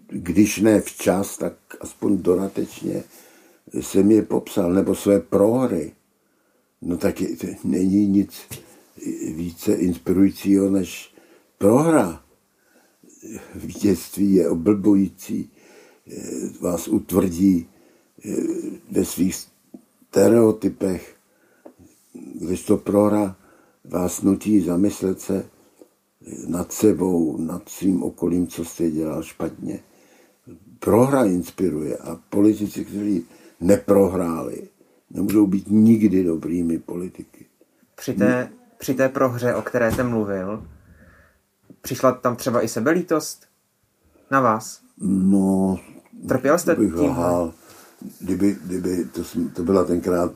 [0.07, 3.03] když ne včas, tak aspoň dodatečně
[3.73, 5.91] jsem je popsal, nebo své prohry,
[6.81, 7.29] no tak je,
[7.63, 8.41] není nic
[9.35, 11.13] více inspirujícího než
[11.57, 12.23] prohra.
[13.55, 15.51] Vítězství je oblbující,
[16.61, 17.69] vás utvrdí
[18.25, 18.35] eh,
[18.91, 19.35] ve svých
[20.09, 21.15] stereotypech,
[22.13, 23.35] když to prohra
[23.85, 25.49] vás nutí zamyslet se
[26.47, 29.79] nad sebou, nad svým okolím, co jste dělal špatně.
[30.79, 33.25] Prohra inspiruje a politici, kteří
[33.61, 34.67] neprohráli,
[35.09, 37.45] nemůžou být nikdy dobrými politiky.
[37.95, 40.67] Při té, při té prohře, o které jsem mluvil,
[41.81, 43.45] přišla tam třeba i sebelítost
[44.31, 44.81] na vás?
[45.01, 45.79] No,
[46.27, 47.09] Trpěl jste bych tím?
[47.09, 47.53] Lhal.
[48.19, 49.21] Kdyby, kdyby to,
[49.53, 50.31] to byla tenkrát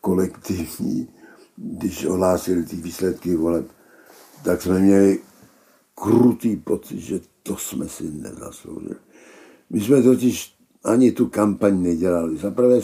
[0.00, 1.08] kolektivní,
[1.56, 3.66] když ohlásili ty výsledky voleb,
[4.44, 5.18] tak jsme měli
[6.00, 8.94] krutý pocit, že to jsme si nezasloužili.
[9.70, 12.36] My jsme totiž ani tu kampaň nedělali.
[12.36, 12.80] Za prvé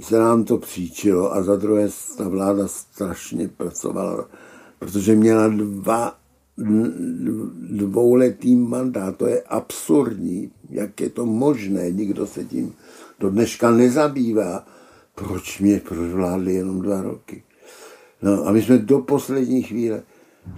[0.00, 4.28] se nám to příčilo a za druhé ta vláda strašně pracovala,
[4.78, 6.18] protože měla dva
[7.70, 9.16] dvouletý mandát.
[9.16, 12.74] To je absurdní, jak je to možné, nikdo se tím
[13.20, 14.66] do dneška nezabývá.
[15.14, 15.80] Proč mě
[16.12, 17.42] vládli jenom dva roky?
[18.22, 20.02] No a my jsme do poslední chvíle,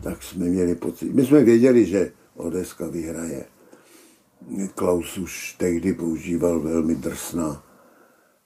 [0.02, 1.14] tak jsme měli pocit.
[1.14, 3.44] My jsme věděli, že Odeska vyhraje.
[4.74, 7.64] Klaus už tehdy používal velmi drsná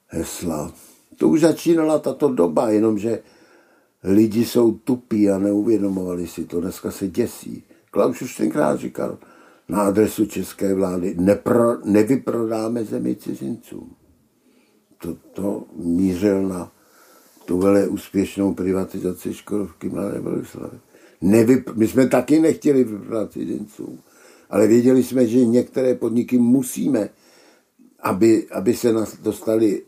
[0.07, 0.73] hesla.
[1.17, 3.23] To už začínala tato doba, jenomže
[4.05, 6.61] lidi jsou tupí a neuvědomovali si to.
[6.61, 7.65] Dneska se děsí.
[7.91, 9.19] Klaus už tenkrát říkal
[9.69, 13.97] na adresu české vlády, nepro, nevyprodáme zemi cizincům.
[15.33, 16.73] To, mířil na
[17.45, 20.79] tu vele úspěšnou privatizaci Škodovky Mladé Boleslavy.
[21.23, 23.99] Nevy, my jsme taky nechtěli vyprodat cizincům
[24.53, 27.09] ale věděli jsme, že některé podniky musíme,
[28.01, 29.83] aby, aby se nás dostali,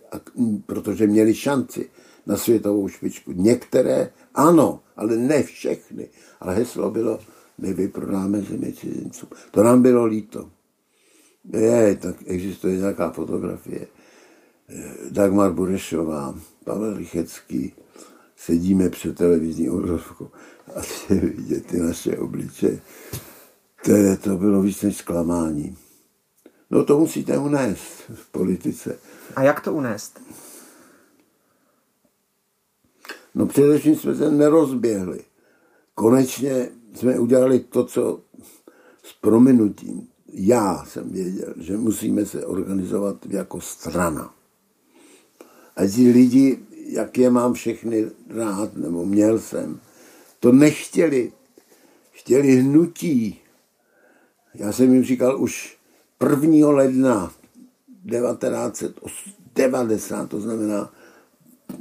[0.67, 1.91] protože měli šanci
[2.27, 3.33] na světovou špičku.
[3.33, 6.09] Některé ano, ale ne všechny.
[6.41, 7.19] Ale heslo bylo,
[7.59, 9.29] my vyprodáme zemi cizincům.
[9.51, 10.51] To nám bylo líto.
[11.53, 13.87] Je, tak existuje nějaká fotografie.
[15.11, 17.73] Dagmar Burešová, Pavel Rychecký,
[18.37, 20.29] sedíme před televizní obrazovkou
[20.77, 20.81] a
[21.15, 22.81] je vidět ty naše obličeje
[23.85, 25.77] které to bylo víc než zklamání.
[26.71, 28.99] No to musíte unést v politice.
[29.37, 30.21] A jak to unést?
[33.35, 35.21] No především jsme se nerozběhli.
[35.95, 38.21] Konečně jsme udělali to, co
[39.03, 40.09] s prominutím.
[40.29, 44.35] Já jsem věděl, že musíme se organizovat jako strana.
[45.77, 49.81] A ti lidi, jak je mám všechny rád, nebo měl jsem,
[50.41, 51.33] to nechtěli.
[52.11, 53.41] Chtěli hnutí.
[54.55, 55.79] Já jsem jim říkal už
[56.43, 56.71] 1.
[56.71, 57.33] ledna
[58.11, 60.93] 1990, to znamená,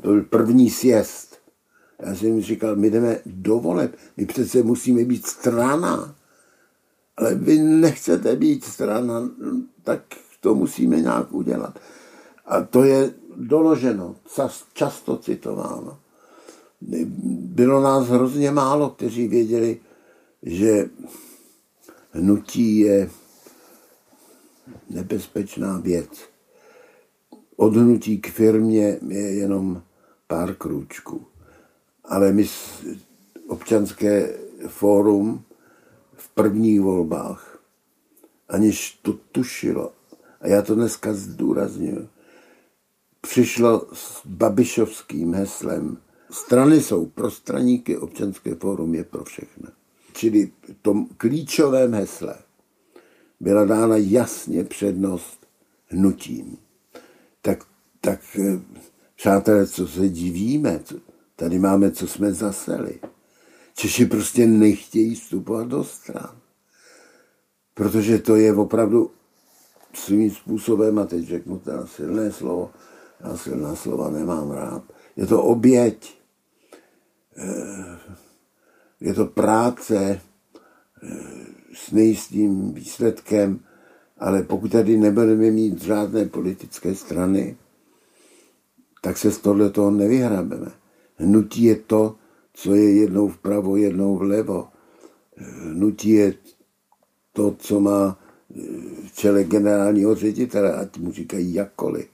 [0.02, 1.40] to byl první sjezd.
[2.00, 6.16] Já jsem jim říkal, my jdeme do voleb, my přece musíme být strana.
[7.18, 9.30] Ale vy nechcete být strana,
[9.84, 10.02] tak
[10.40, 11.80] to musíme nějak udělat.
[12.46, 14.16] A to je doloženo,
[14.74, 16.00] často citováno.
[17.28, 19.80] Bylo nás hrozně málo, kteří věděli,
[20.44, 20.90] že
[22.12, 23.10] hnutí je
[24.90, 26.10] nebezpečná věc.
[27.56, 29.84] Od hnutí k firmě je jenom
[30.28, 31.26] pár krůčků.
[32.04, 32.46] Ale my
[33.48, 35.44] občanské fórum
[36.16, 37.60] v prvních volbách,
[38.50, 39.92] aniž to tušilo,
[40.42, 42.10] a já to dneska zdůraznuju,
[43.28, 45.98] přišlo s babišovským heslem
[46.34, 49.68] Strany jsou pro straníky, občanské fórum je pro všechny.
[50.14, 52.36] Čili v tom klíčovém hesle
[53.40, 55.48] byla dána jasně přednost
[55.88, 56.58] hnutím.
[57.42, 57.64] Tak,
[58.02, 58.62] tak eh,
[59.16, 60.80] přátelé, co se divíme,
[61.36, 63.00] tady máme, co jsme zaseli.
[63.76, 66.38] Češi prostě nechtějí vstupovat do stran.
[67.74, 69.12] Protože to je opravdu
[69.94, 72.72] svým způsobem, a teď řeknu teda silné slovo,
[73.24, 74.84] já silná slova nemám rád,
[75.16, 76.18] je to oběť,
[77.38, 77.98] eh,
[79.02, 80.22] je to práce
[81.04, 81.18] eh,
[81.74, 83.60] s nejistým výsledkem,
[84.18, 87.58] ale pokud tady nebudeme mít žádné politické strany,
[89.02, 90.72] tak se z tohle toho nevyhrabeme.
[91.16, 92.16] Hnutí je to,
[92.54, 94.68] co je jednou vpravo, jednou vlevo.
[95.38, 96.34] Eh, hnutí je
[97.34, 98.20] to, co má
[99.08, 102.13] v čele generálního ředitele, ať mu říkají jakkoliv.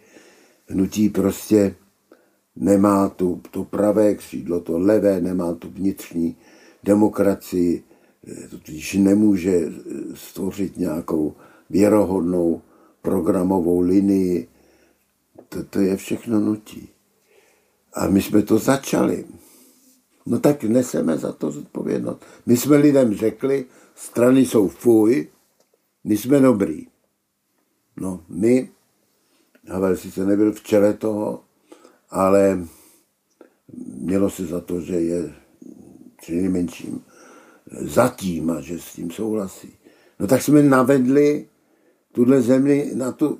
[0.69, 1.75] Hnutí prostě
[2.55, 6.35] nemá tu, to pravé křídlo, to levé, nemá tu vnitřní
[6.83, 7.83] demokracii,
[8.49, 9.71] totiž nemůže
[10.13, 11.33] stvořit nějakou
[11.69, 12.61] věrohodnou
[13.01, 14.47] programovou linii.
[15.49, 16.89] To, to je všechno nutí.
[17.93, 19.25] A my jsme to začali.
[20.25, 22.25] No tak neseme za to zodpovědnost.
[22.45, 25.27] My jsme lidem řekli, strany jsou fuj,
[26.03, 26.87] my jsme dobrý.
[28.01, 28.69] No, my,
[29.69, 31.43] Havel sice nebyl v čele toho,
[32.09, 32.59] ale
[33.97, 35.33] mělo se za to, že je
[36.29, 37.01] nejmenším
[37.81, 39.73] zatím a že s tím souhlasí.
[40.19, 41.47] No tak jsme navedli
[42.11, 43.39] tuhle zemi na tu,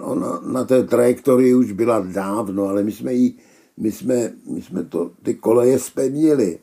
[0.00, 3.38] ona na té trajektorii už byla dávno, ale my jsme jí,
[3.76, 6.58] my jsme, my jsme to, ty koleje spevnili.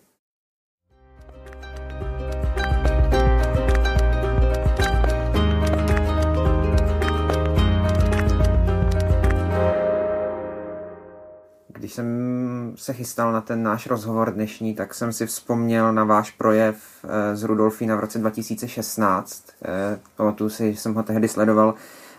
[11.95, 16.75] Jsem se chystal na ten náš rozhovor dnešní, tak jsem si vzpomněl na váš projev
[17.03, 19.47] eh, z Rudolfína v roce 2016.
[19.65, 21.73] Eh, pamatuju si, že jsem ho tehdy sledoval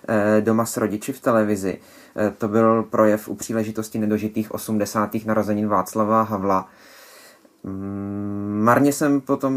[0.08, 1.78] eh, doma s rodiči v televizi.
[2.38, 5.10] To byl projev u příležitosti nedožitých 80.
[5.26, 6.68] narozenin Václava Havla.
[7.64, 9.54] Mm, marně jsem potom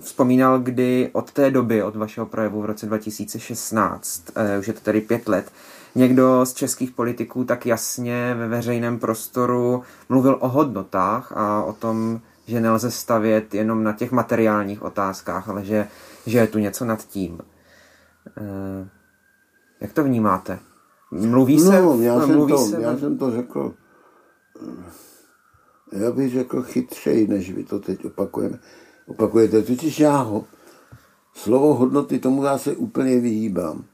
[0.00, 4.24] vzpomínal, kdy od té doby, od vašeho projevu v roce 2016,
[4.58, 5.52] už je to tedy pět let,
[5.98, 12.20] někdo z českých politiků tak jasně ve veřejném prostoru mluvil o hodnotách a o tom,
[12.46, 15.88] že nelze stavět jenom na těch materiálních otázkách, ale že,
[16.26, 17.38] že je tu něco nad tím.
[18.36, 18.88] Eh,
[19.80, 20.58] jak to vnímáte?
[21.10, 21.82] Mluví se?
[21.82, 23.74] No, já, jsem, mluví to, se já jsem to řekl,
[25.92, 28.58] eh, já bych řekl chytřej, než vy to teď opakujeme.
[29.06, 29.62] opakujete.
[29.62, 30.44] Totiž já ho,
[31.34, 33.84] slovo hodnoty, tomu já se úplně vyhýbám.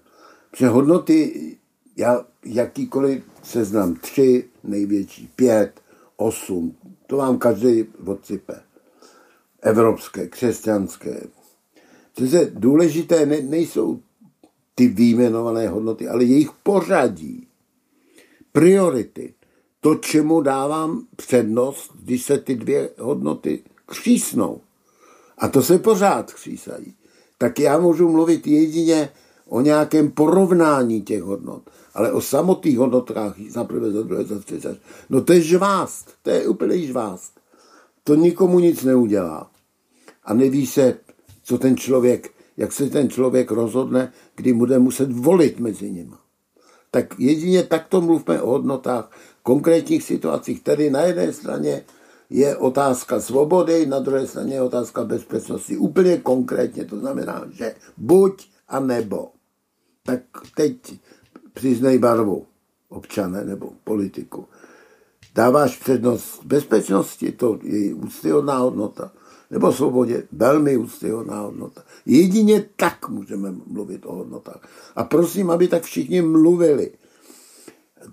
[0.50, 1.56] Protože hodnoty
[1.96, 5.80] já jakýkoliv seznam, tři největší, pět,
[6.16, 6.76] osm,
[7.06, 8.60] to vám každý odsype.
[9.62, 11.20] Evropské, křesťanské.
[12.14, 14.00] Přece důležité ne, nejsou
[14.74, 17.46] ty výjmenované hodnoty, ale jejich pořadí,
[18.52, 19.34] priority.
[19.80, 24.60] To, čemu dávám přednost, když se ty dvě hodnoty křísnou.
[25.38, 26.94] A to se pořád křísají.
[27.38, 29.10] Tak já můžu mluvit jedině
[29.48, 34.68] o nějakém porovnání těch hodnot ale o samotných hodnotách za prvé, za druhé, za třetí.
[35.10, 37.40] No to je žvást, to je úplně žvást.
[38.04, 39.50] To nikomu nic neudělá.
[40.24, 40.98] A neví se,
[41.42, 46.14] co ten člověk, jak se ten člověk rozhodne, kdy bude muset volit mezi nimi.
[46.90, 49.10] Tak jedině takto mluvme o hodnotách,
[49.42, 50.62] konkrétních situacích.
[50.62, 51.84] Tedy na jedné straně
[52.30, 55.76] je otázka svobody, na druhé straně je otázka bezpečnosti.
[55.76, 59.30] Úplně konkrétně to znamená, že buď a nebo.
[60.02, 60.20] Tak
[60.56, 60.76] teď
[61.54, 62.46] přiznej barvu
[62.88, 64.46] občané nebo politiku.
[65.34, 69.12] dáváš přednost bezpečnosti, to je úctyhodná hodnota,
[69.50, 71.82] nebo svobodě, velmi úctyhodná hodnota.
[72.06, 74.60] Jedině tak můžeme mluvit o hodnotách.
[74.96, 76.90] A prosím, aby tak všichni mluvili.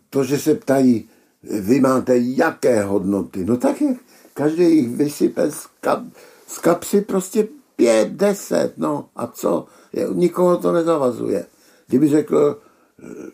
[0.10, 1.10] To, že se ptají,
[1.44, 3.96] vy máte jaké hodnoty, no tak je,
[4.34, 6.04] každý jich vysype z, kap,
[6.48, 9.66] z kapsy prostě pět, deset, no a co?
[9.94, 11.46] Je, nikoho to nezavazuje.
[11.88, 12.62] Kdyby řekl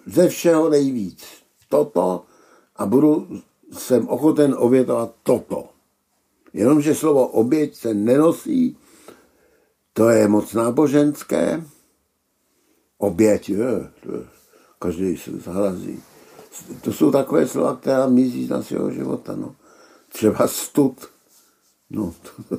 [0.05, 1.26] ze všeho nejvíc
[1.70, 2.26] toto
[2.76, 3.41] a budu,
[3.72, 5.70] jsem ochoten obětovat toto.
[6.53, 8.78] Jenomže slovo oběť se nenosí,
[9.93, 11.63] to je moc náboženské.
[12.97, 13.89] Oběť, je, je,
[14.80, 16.03] každý se zhrazí.
[16.82, 19.36] To jsou takové slova, která mizí z našeho života.
[19.36, 19.55] No.
[20.09, 21.07] Třeba stud.
[21.89, 22.57] No, to,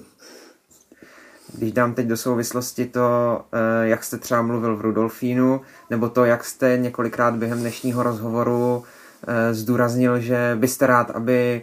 [1.55, 6.25] když dám teď do souvislosti to, eh, jak jste třeba mluvil v Rudolfínu, nebo to,
[6.25, 8.85] jak jste několikrát během dnešního rozhovoru
[9.27, 11.63] eh, zdůraznil, že byste rád, aby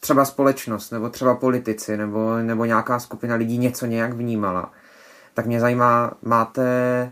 [0.00, 4.72] třeba společnost, nebo třeba politici, nebo, nebo nějaká skupina lidí něco nějak vnímala,
[5.34, 7.10] tak mě zajímá, máte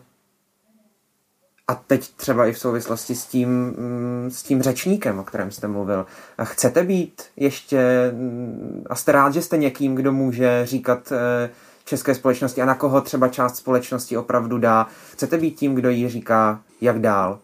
[1.68, 5.68] a teď třeba i v souvislosti s tím, mm, s tím řečníkem, o kterém jste
[5.68, 6.06] mluvil.
[6.42, 11.50] Chcete být ještě, mm, a jste rád, že jste někým, kdo může říkat eh,
[11.84, 14.86] české společnosti a na koho třeba část společnosti opravdu dá.
[15.12, 17.38] Chcete být tím, kdo jí říká, jak dál?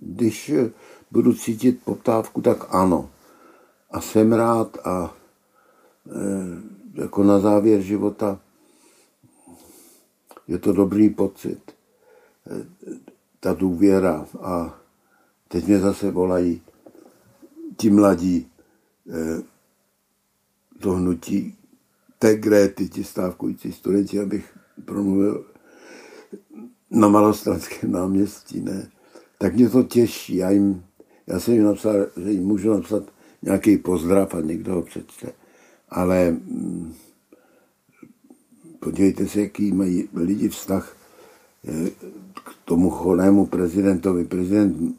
[0.00, 0.70] Když eh,
[1.10, 3.10] budu cítit poptávku, tak ano.
[3.90, 5.14] A jsem rád a
[6.06, 8.38] e, jako na závěr života
[10.48, 11.60] je to dobrý pocit.
[11.70, 12.66] E,
[13.40, 14.78] ta důvěra a
[15.48, 16.62] teď mě zase volají
[17.76, 18.50] ti mladí
[19.10, 19.42] e,
[20.80, 21.55] to hnutí
[22.26, 25.46] té Gréty, ti stávkující studenti, abych promluvil
[26.90, 28.90] na Malostranském náměstí, ne?
[29.38, 30.36] Tak mě to těší.
[30.36, 30.84] Já, jim,
[31.26, 33.02] já jsem jim napsal, že jim můžu napsat
[33.42, 35.32] nějaký pozdrav a někdo ho přečte.
[35.88, 36.94] Ale mm,
[38.80, 40.96] podívejte se, jaký mají lidi vztah
[41.68, 41.90] eh,
[42.34, 44.24] k tomu cholému prezidentovi.
[44.24, 44.98] Prezident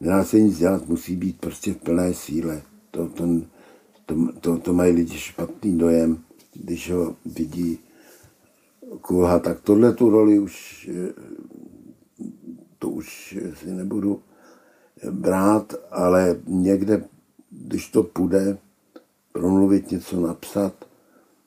[0.00, 2.62] nedá se nic dělat, musí být prostě v plné síle.
[2.90, 3.26] To, to,
[4.06, 6.24] to, to, to mají lidi špatný dojem
[6.54, 7.78] když ho vidí
[9.00, 10.90] kulha, tak tohle tu roli už,
[12.78, 14.22] to už si nebudu
[15.10, 17.04] brát, ale někde,
[17.50, 18.58] když to půjde,
[19.32, 20.84] promluvit něco napsat,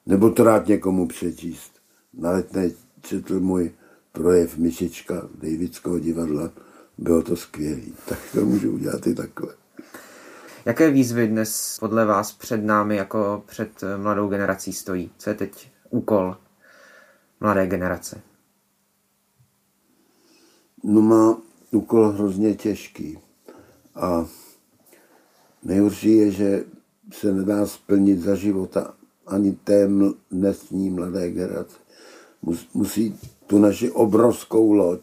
[0.05, 1.71] nebo to rád někomu přečíst.
[2.13, 3.71] Na letné četl můj
[4.11, 6.51] projev Myšička Davidského divadla,
[6.97, 7.81] bylo to skvělé.
[8.09, 9.62] Tak to můžu udělat i takhle.
[10.65, 15.11] Jaké výzvy dnes podle vás před námi jako před eh, mladou generací stojí?
[15.17, 16.37] Co je teď úkol
[17.39, 18.21] mladé generace?
[20.83, 21.37] No má
[21.71, 23.19] úkol hrozně těžký.
[23.95, 24.27] A
[25.63, 26.63] nejhorší je, že
[27.13, 28.93] se nedá splnit za života
[29.27, 29.89] ani té
[30.31, 31.77] dnesní mladé generace.
[32.73, 35.01] Musí tu naši obrovskou loď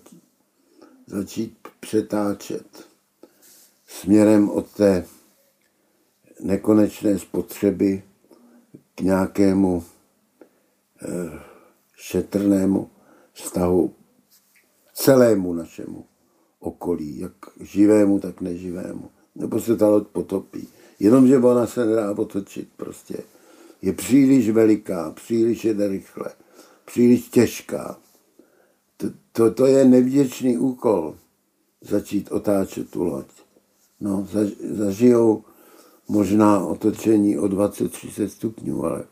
[1.07, 2.89] začít přetáčet
[3.87, 5.05] směrem od té
[6.43, 8.03] nekonečné spotřeby
[8.95, 9.85] k nějakému
[11.03, 11.41] eh,
[11.97, 12.91] šetrnému
[13.33, 13.95] vztahu
[14.95, 16.05] celému našemu
[16.61, 19.11] okolí, jak živému, tak neživému.
[19.35, 20.69] Nebo se ta loď potopí.
[20.99, 23.17] Jenomže ona se nedá otočit prostě.
[23.83, 26.31] Je příliš veliká, příliš jede rychle,
[26.85, 27.99] příliš těžká.
[28.97, 31.17] To, to, to je nevděčný úkol
[31.81, 33.27] začít otáčet tu loď.
[34.01, 35.45] No, zaž, zažijou
[36.11, 39.05] možná otočení o 20-30 stupňů, ale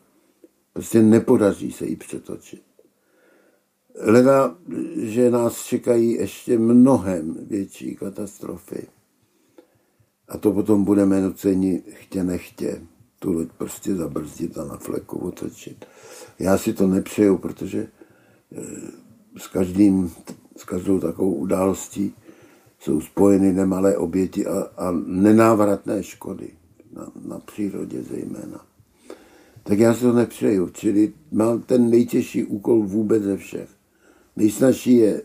[0.72, 2.62] prostě nepodaří se jí přetočit.
[4.00, 4.56] Leda,
[4.96, 8.86] že nás čekají ještě mnohem větší katastrofy.
[10.28, 12.82] A to potom budeme nuceni chtě nechtě
[13.18, 15.84] tu loď prostě zabrzdit a na fleku otočit.
[16.38, 17.86] Já si to nepřeju, protože
[18.52, 18.62] eh,
[19.36, 20.12] s, každým,
[20.56, 22.14] s každou takovou událostí
[22.80, 26.57] jsou spojeny nemalé oběti a, a nenávratné škody
[26.92, 28.64] na, na přírodě zejména.
[29.62, 33.68] Tak já si to nepřeju, čili mám ten nejtěžší úkol vůbec ze všech.
[34.36, 35.22] Nejsnažší je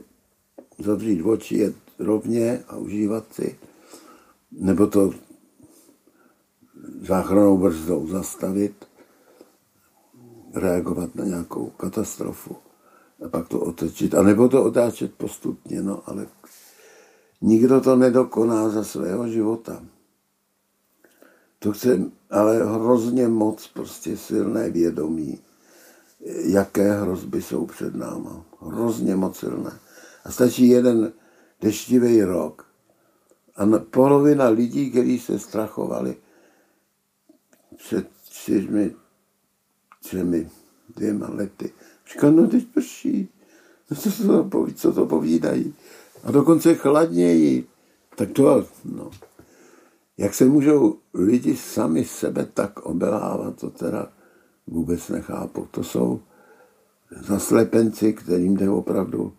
[0.79, 3.59] zavřít oči, jet rovně a užívat si,
[4.51, 5.11] nebo to
[7.01, 8.85] záchranou brzdou zastavit,
[10.53, 12.55] reagovat na nějakou katastrofu
[13.25, 14.15] a pak to otočit.
[14.15, 16.27] A nebo to otáčet postupně, no ale
[17.41, 19.83] nikdo to nedokoná za svého života.
[21.63, 25.39] To chce ale hrozně moc prostě silné vědomí,
[26.45, 28.45] jaké hrozby jsou před náma.
[28.61, 29.79] Hrozně moc silné.
[30.25, 31.13] A stačí jeden
[31.61, 32.65] deštivý rok.
[33.55, 36.15] A polovina lidí, kteří se strachovali,
[37.77, 38.95] před čtyřmi,
[40.03, 40.49] třemi,
[40.95, 41.73] dvěma lety.
[42.13, 43.29] Říkal, no teď prší.
[43.91, 45.73] No co, to, co to povídají?
[46.23, 47.67] A dokonce chladněji.
[48.15, 49.11] Tak to, no.
[50.17, 54.11] Jak se můžou lidi sami sebe tak obelávat, to teda
[54.67, 55.67] vůbec nechápu.
[55.71, 56.21] To jsou
[57.21, 59.33] zaslepenci, kterým jde opravdu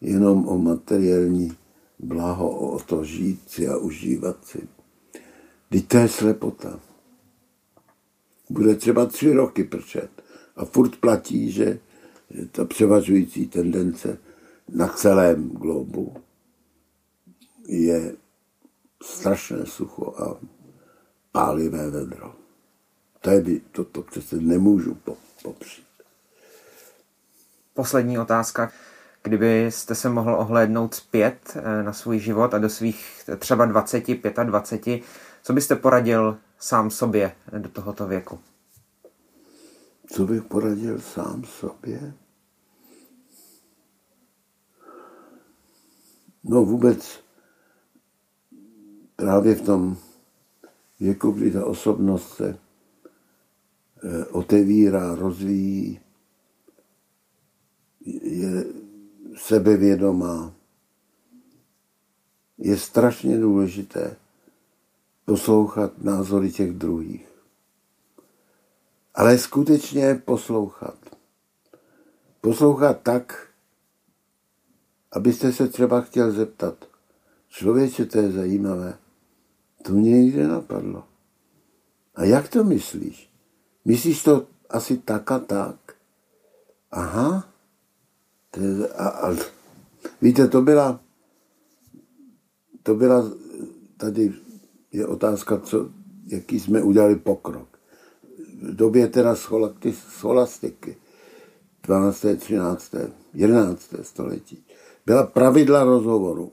[0.00, 1.56] jenom o materiální
[1.98, 4.68] blaho, o to žít si a užívat si.
[5.68, 6.80] Teď to je slepota.
[8.50, 10.10] Bude třeba tři roky prčet.
[10.56, 11.78] A furt platí, že
[12.52, 14.18] ta převažující tendence
[14.68, 16.14] na celém globu
[17.68, 18.16] je
[19.02, 20.36] strašné sucho a
[21.32, 22.34] pálivé vedro.
[23.20, 24.98] To, je, to, to přece nemůžu
[25.42, 25.86] popřít.
[27.74, 28.72] Poslední otázka.
[29.22, 34.04] Kdybyste se mohl ohlédnout zpět eh, na svůj život a do svých třeba 20,
[34.44, 35.02] 25,
[35.42, 38.40] co byste poradil sám sobě do tohoto věku?
[40.12, 42.14] Co bych poradil sám sobě?
[46.44, 47.20] No vůbec
[49.18, 49.96] právě v tom
[51.00, 52.58] věku, kdy ta osobnost se
[54.04, 56.00] eh, otevírá, rozvíjí,
[58.22, 58.64] je
[59.36, 60.54] sebevědomá,
[62.58, 64.16] je strašně důležité
[65.24, 67.28] poslouchat názory těch druhých.
[69.14, 70.98] Ale skutečně poslouchat.
[72.40, 73.48] Poslouchat tak,
[75.12, 76.88] abyste se třeba chtěl zeptat,
[77.48, 78.98] člověče, to je zajímavé,
[79.82, 81.04] to mě nikdy napadlo.
[82.14, 83.30] A jak to myslíš?
[83.84, 85.76] Myslíš to asi tak a tak?
[86.90, 87.48] Aha.
[88.50, 89.36] To je, a, a,
[90.22, 91.00] víte, to byla,
[92.82, 93.30] to byla,
[93.96, 94.32] tady
[94.92, 95.90] je otázka, co,
[96.26, 97.78] jaký jsme udělali pokrok.
[98.62, 99.36] V době teda
[99.92, 100.96] scholastiky,
[101.82, 102.94] 12., 13.,
[103.34, 103.94] 11.
[104.02, 104.64] století,
[105.06, 106.52] byla pravidla rozhovoru.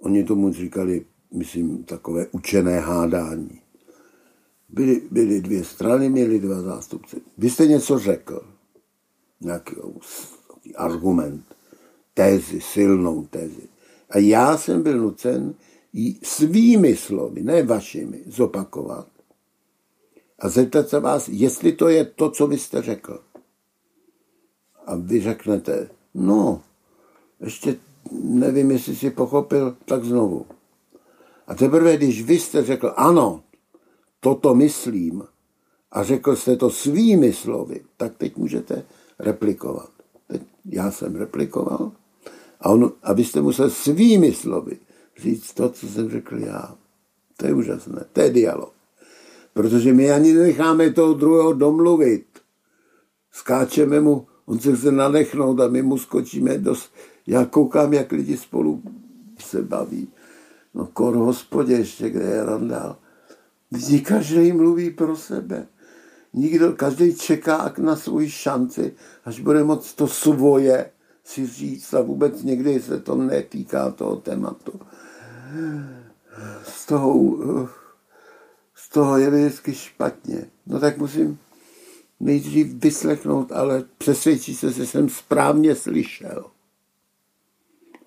[0.00, 3.60] Oni tomu říkali, myslím, takové učené hádání.
[4.68, 7.16] Byly, byly dvě strany, měli dva zástupce.
[7.38, 8.42] Vy jste něco řekl,
[9.40, 9.74] nějaký
[10.76, 11.44] argument,
[12.14, 13.68] tézi, silnou tézi.
[14.10, 15.54] A já jsem byl nucen
[15.92, 19.08] ji svými slovy, ne vašimi, zopakovat.
[20.38, 23.22] A zeptat se vás, jestli to je to, co vy jste řekl.
[24.86, 26.62] A vy řeknete, no,
[27.40, 27.76] ještě
[28.12, 30.46] nevím, jestli si pochopil, tak znovu.
[31.46, 33.42] A teprve, když vy jste řekl, ano,
[34.20, 35.22] toto myslím,
[35.92, 38.84] a řekl jste to svými slovy, tak teď můžete
[39.18, 39.90] replikovat.
[40.26, 41.92] Teď já jsem replikoval
[42.60, 44.78] a, on, a vy jste musel svými slovy
[45.16, 46.76] říct to, co jsem řekl já.
[47.36, 48.72] To je úžasné, to je dialog.
[49.52, 52.26] Protože my ani nenecháme toho druhého domluvit.
[53.32, 56.74] Skáčeme mu, on se chce nadechnout a my mu skočíme do,
[57.26, 58.82] já koukám, jak lidi spolu
[59.38, 60.08] se baví.
[60.74, 62.96] No kor hospodě ještě, kde je randál.
[63.70, 65.66] Vždy každý mluví pro sebe.
[66.32, 68.94] Nikdo, každý čeká na svůj šanci,
[69.24, 70.90] až bude moc to svoje
[71.24, 74.80] si říct a vůbec někdy se to netýká toho tématu.
[76.62, 77.68] Z toho,
[78.74, 80.50] z toho je vždycky špatně.
[80.66, 81.38] No tak musím
[82.20, 86.44] nejdřív vyslechnout, ale přesvědčit se, že jsem správně slyšel.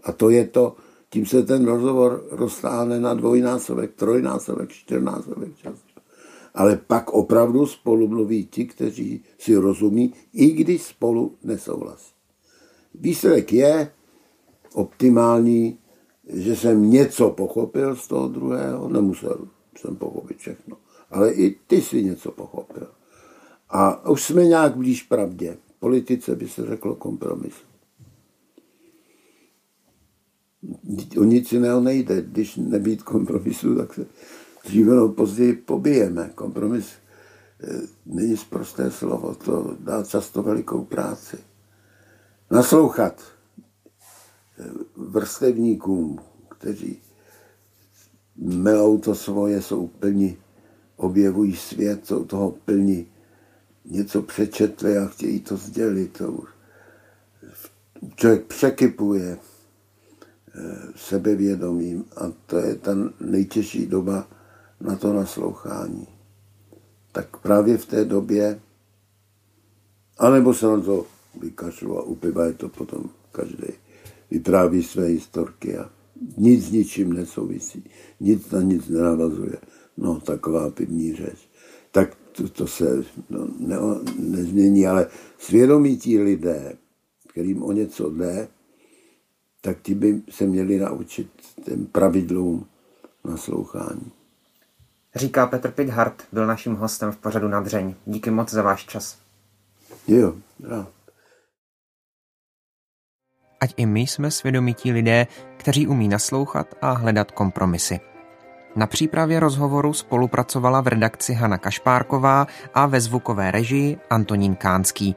[0.04, 0.76] A to je to,
[1.10, 5.84] tím se ten rozhovor roztáhne na dvojnásobek, trojnásobek, čtyřnásobek času.
[6.54, 12.14] Ale pak opravdu spolu mluví ti, kteří si rozumí, i když spolu nesouhlasí.
[12.96, 13.92] Výsledek je
[14.74, 15.80] optimální,
[16.34, 19.48] že jsem něco pochopil z toho druhého, nemusel
[19.78, 20.78] jsem pochopit všechno,
[21.12, 22.88] ale i ty si něco pochopil.
[23.74, 25.58] A už jsme nějak blíž pravdě.
[25.80, 27.54] Politice by se řeklo kompromis.
[31.18, 32.22] O nic jiného nejde.
[32.22, 34.06] Když nebýt kompromisu, tak se
[34.64, 36.32] dříve nebo později pobijeme.
[36.36, 36.86] Kompromis
[37.64, 41.38] eh, není prosté slovo, to dá často velikou práci.
[42.52, 43.22] Naslouchat
[44.60, 46.20] eh, vrstevníkům,
[46.50, 47.02] kteří
[48.36, 50.38] melou to svoje, jsou plní,
[50.96, 53.08] objevují svět, jsou toho plní,
[53.86, 56.18] něco přečetli a chtějí to sdělit.
[56.18, 56.44] To
[58.16, 59.38] člověk překypuje,
[60.96, 64.28] sebevědomím a to je ta nejtěžší doba
[64.82, 66.08] na to naslouchání.
[67.12, 68.60] Tak právě v té době,
[70.18, 71.06] anebo se na to
[71.42, 73.68] vykašlu a upiva to potom každý
[74.32, 75.90] vypráví své historky a
[76.38, 77.84] nic s ničím nesouvisí,
[78.20, 79.58] nic na nic nenavazuje.
[79.98, 81.50] no taková pivní řeč.
[82.36, 83.78] To, to se no, ne,
[84.18, 85.08] nezmění, ale
[85.38, 86.78] svědomí ti lidé,
[87.30, 88.48] kterým o něco jde,
[89.62, 91.30] tak ti by se měli naučit
[91.66, 92.66] těm pravidlům
[93.24, 94.12] naslouchání.
[95.16, 97.96] Říká Petr Pithart, byl naším hostem v pořadu Nadřeň.
[98.06, 99.18] Díky moc za váš čas.
[100.08, 100.90] Jo, rád.
[103.60, 105.28] Ať i my jsme svědomití lidé,
[105.58, 108.13] kteří umí naslouchat a hledat kompromisy.
[108.76, 115.16] Na přípravě rozhovoru spolupracovala v redakci Hana Kašpárková a ve zvukové režii Antonín Kánský.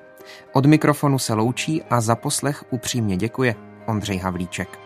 [0.53, 3.55] Od mikrofonu se loučí a za poslech upřímně děkuje
[3.87, 4.79] Ondřej Havlíček.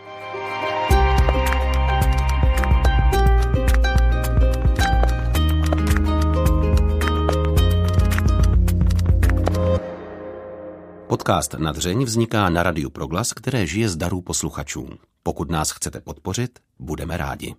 [11.07, 14.89] Podcast Nadřeň vzniká na Radiu Proglas, které žije z darů posluchačů.
[15.23, 17.55] Pokud nás chcete podpořit, budeme rádi.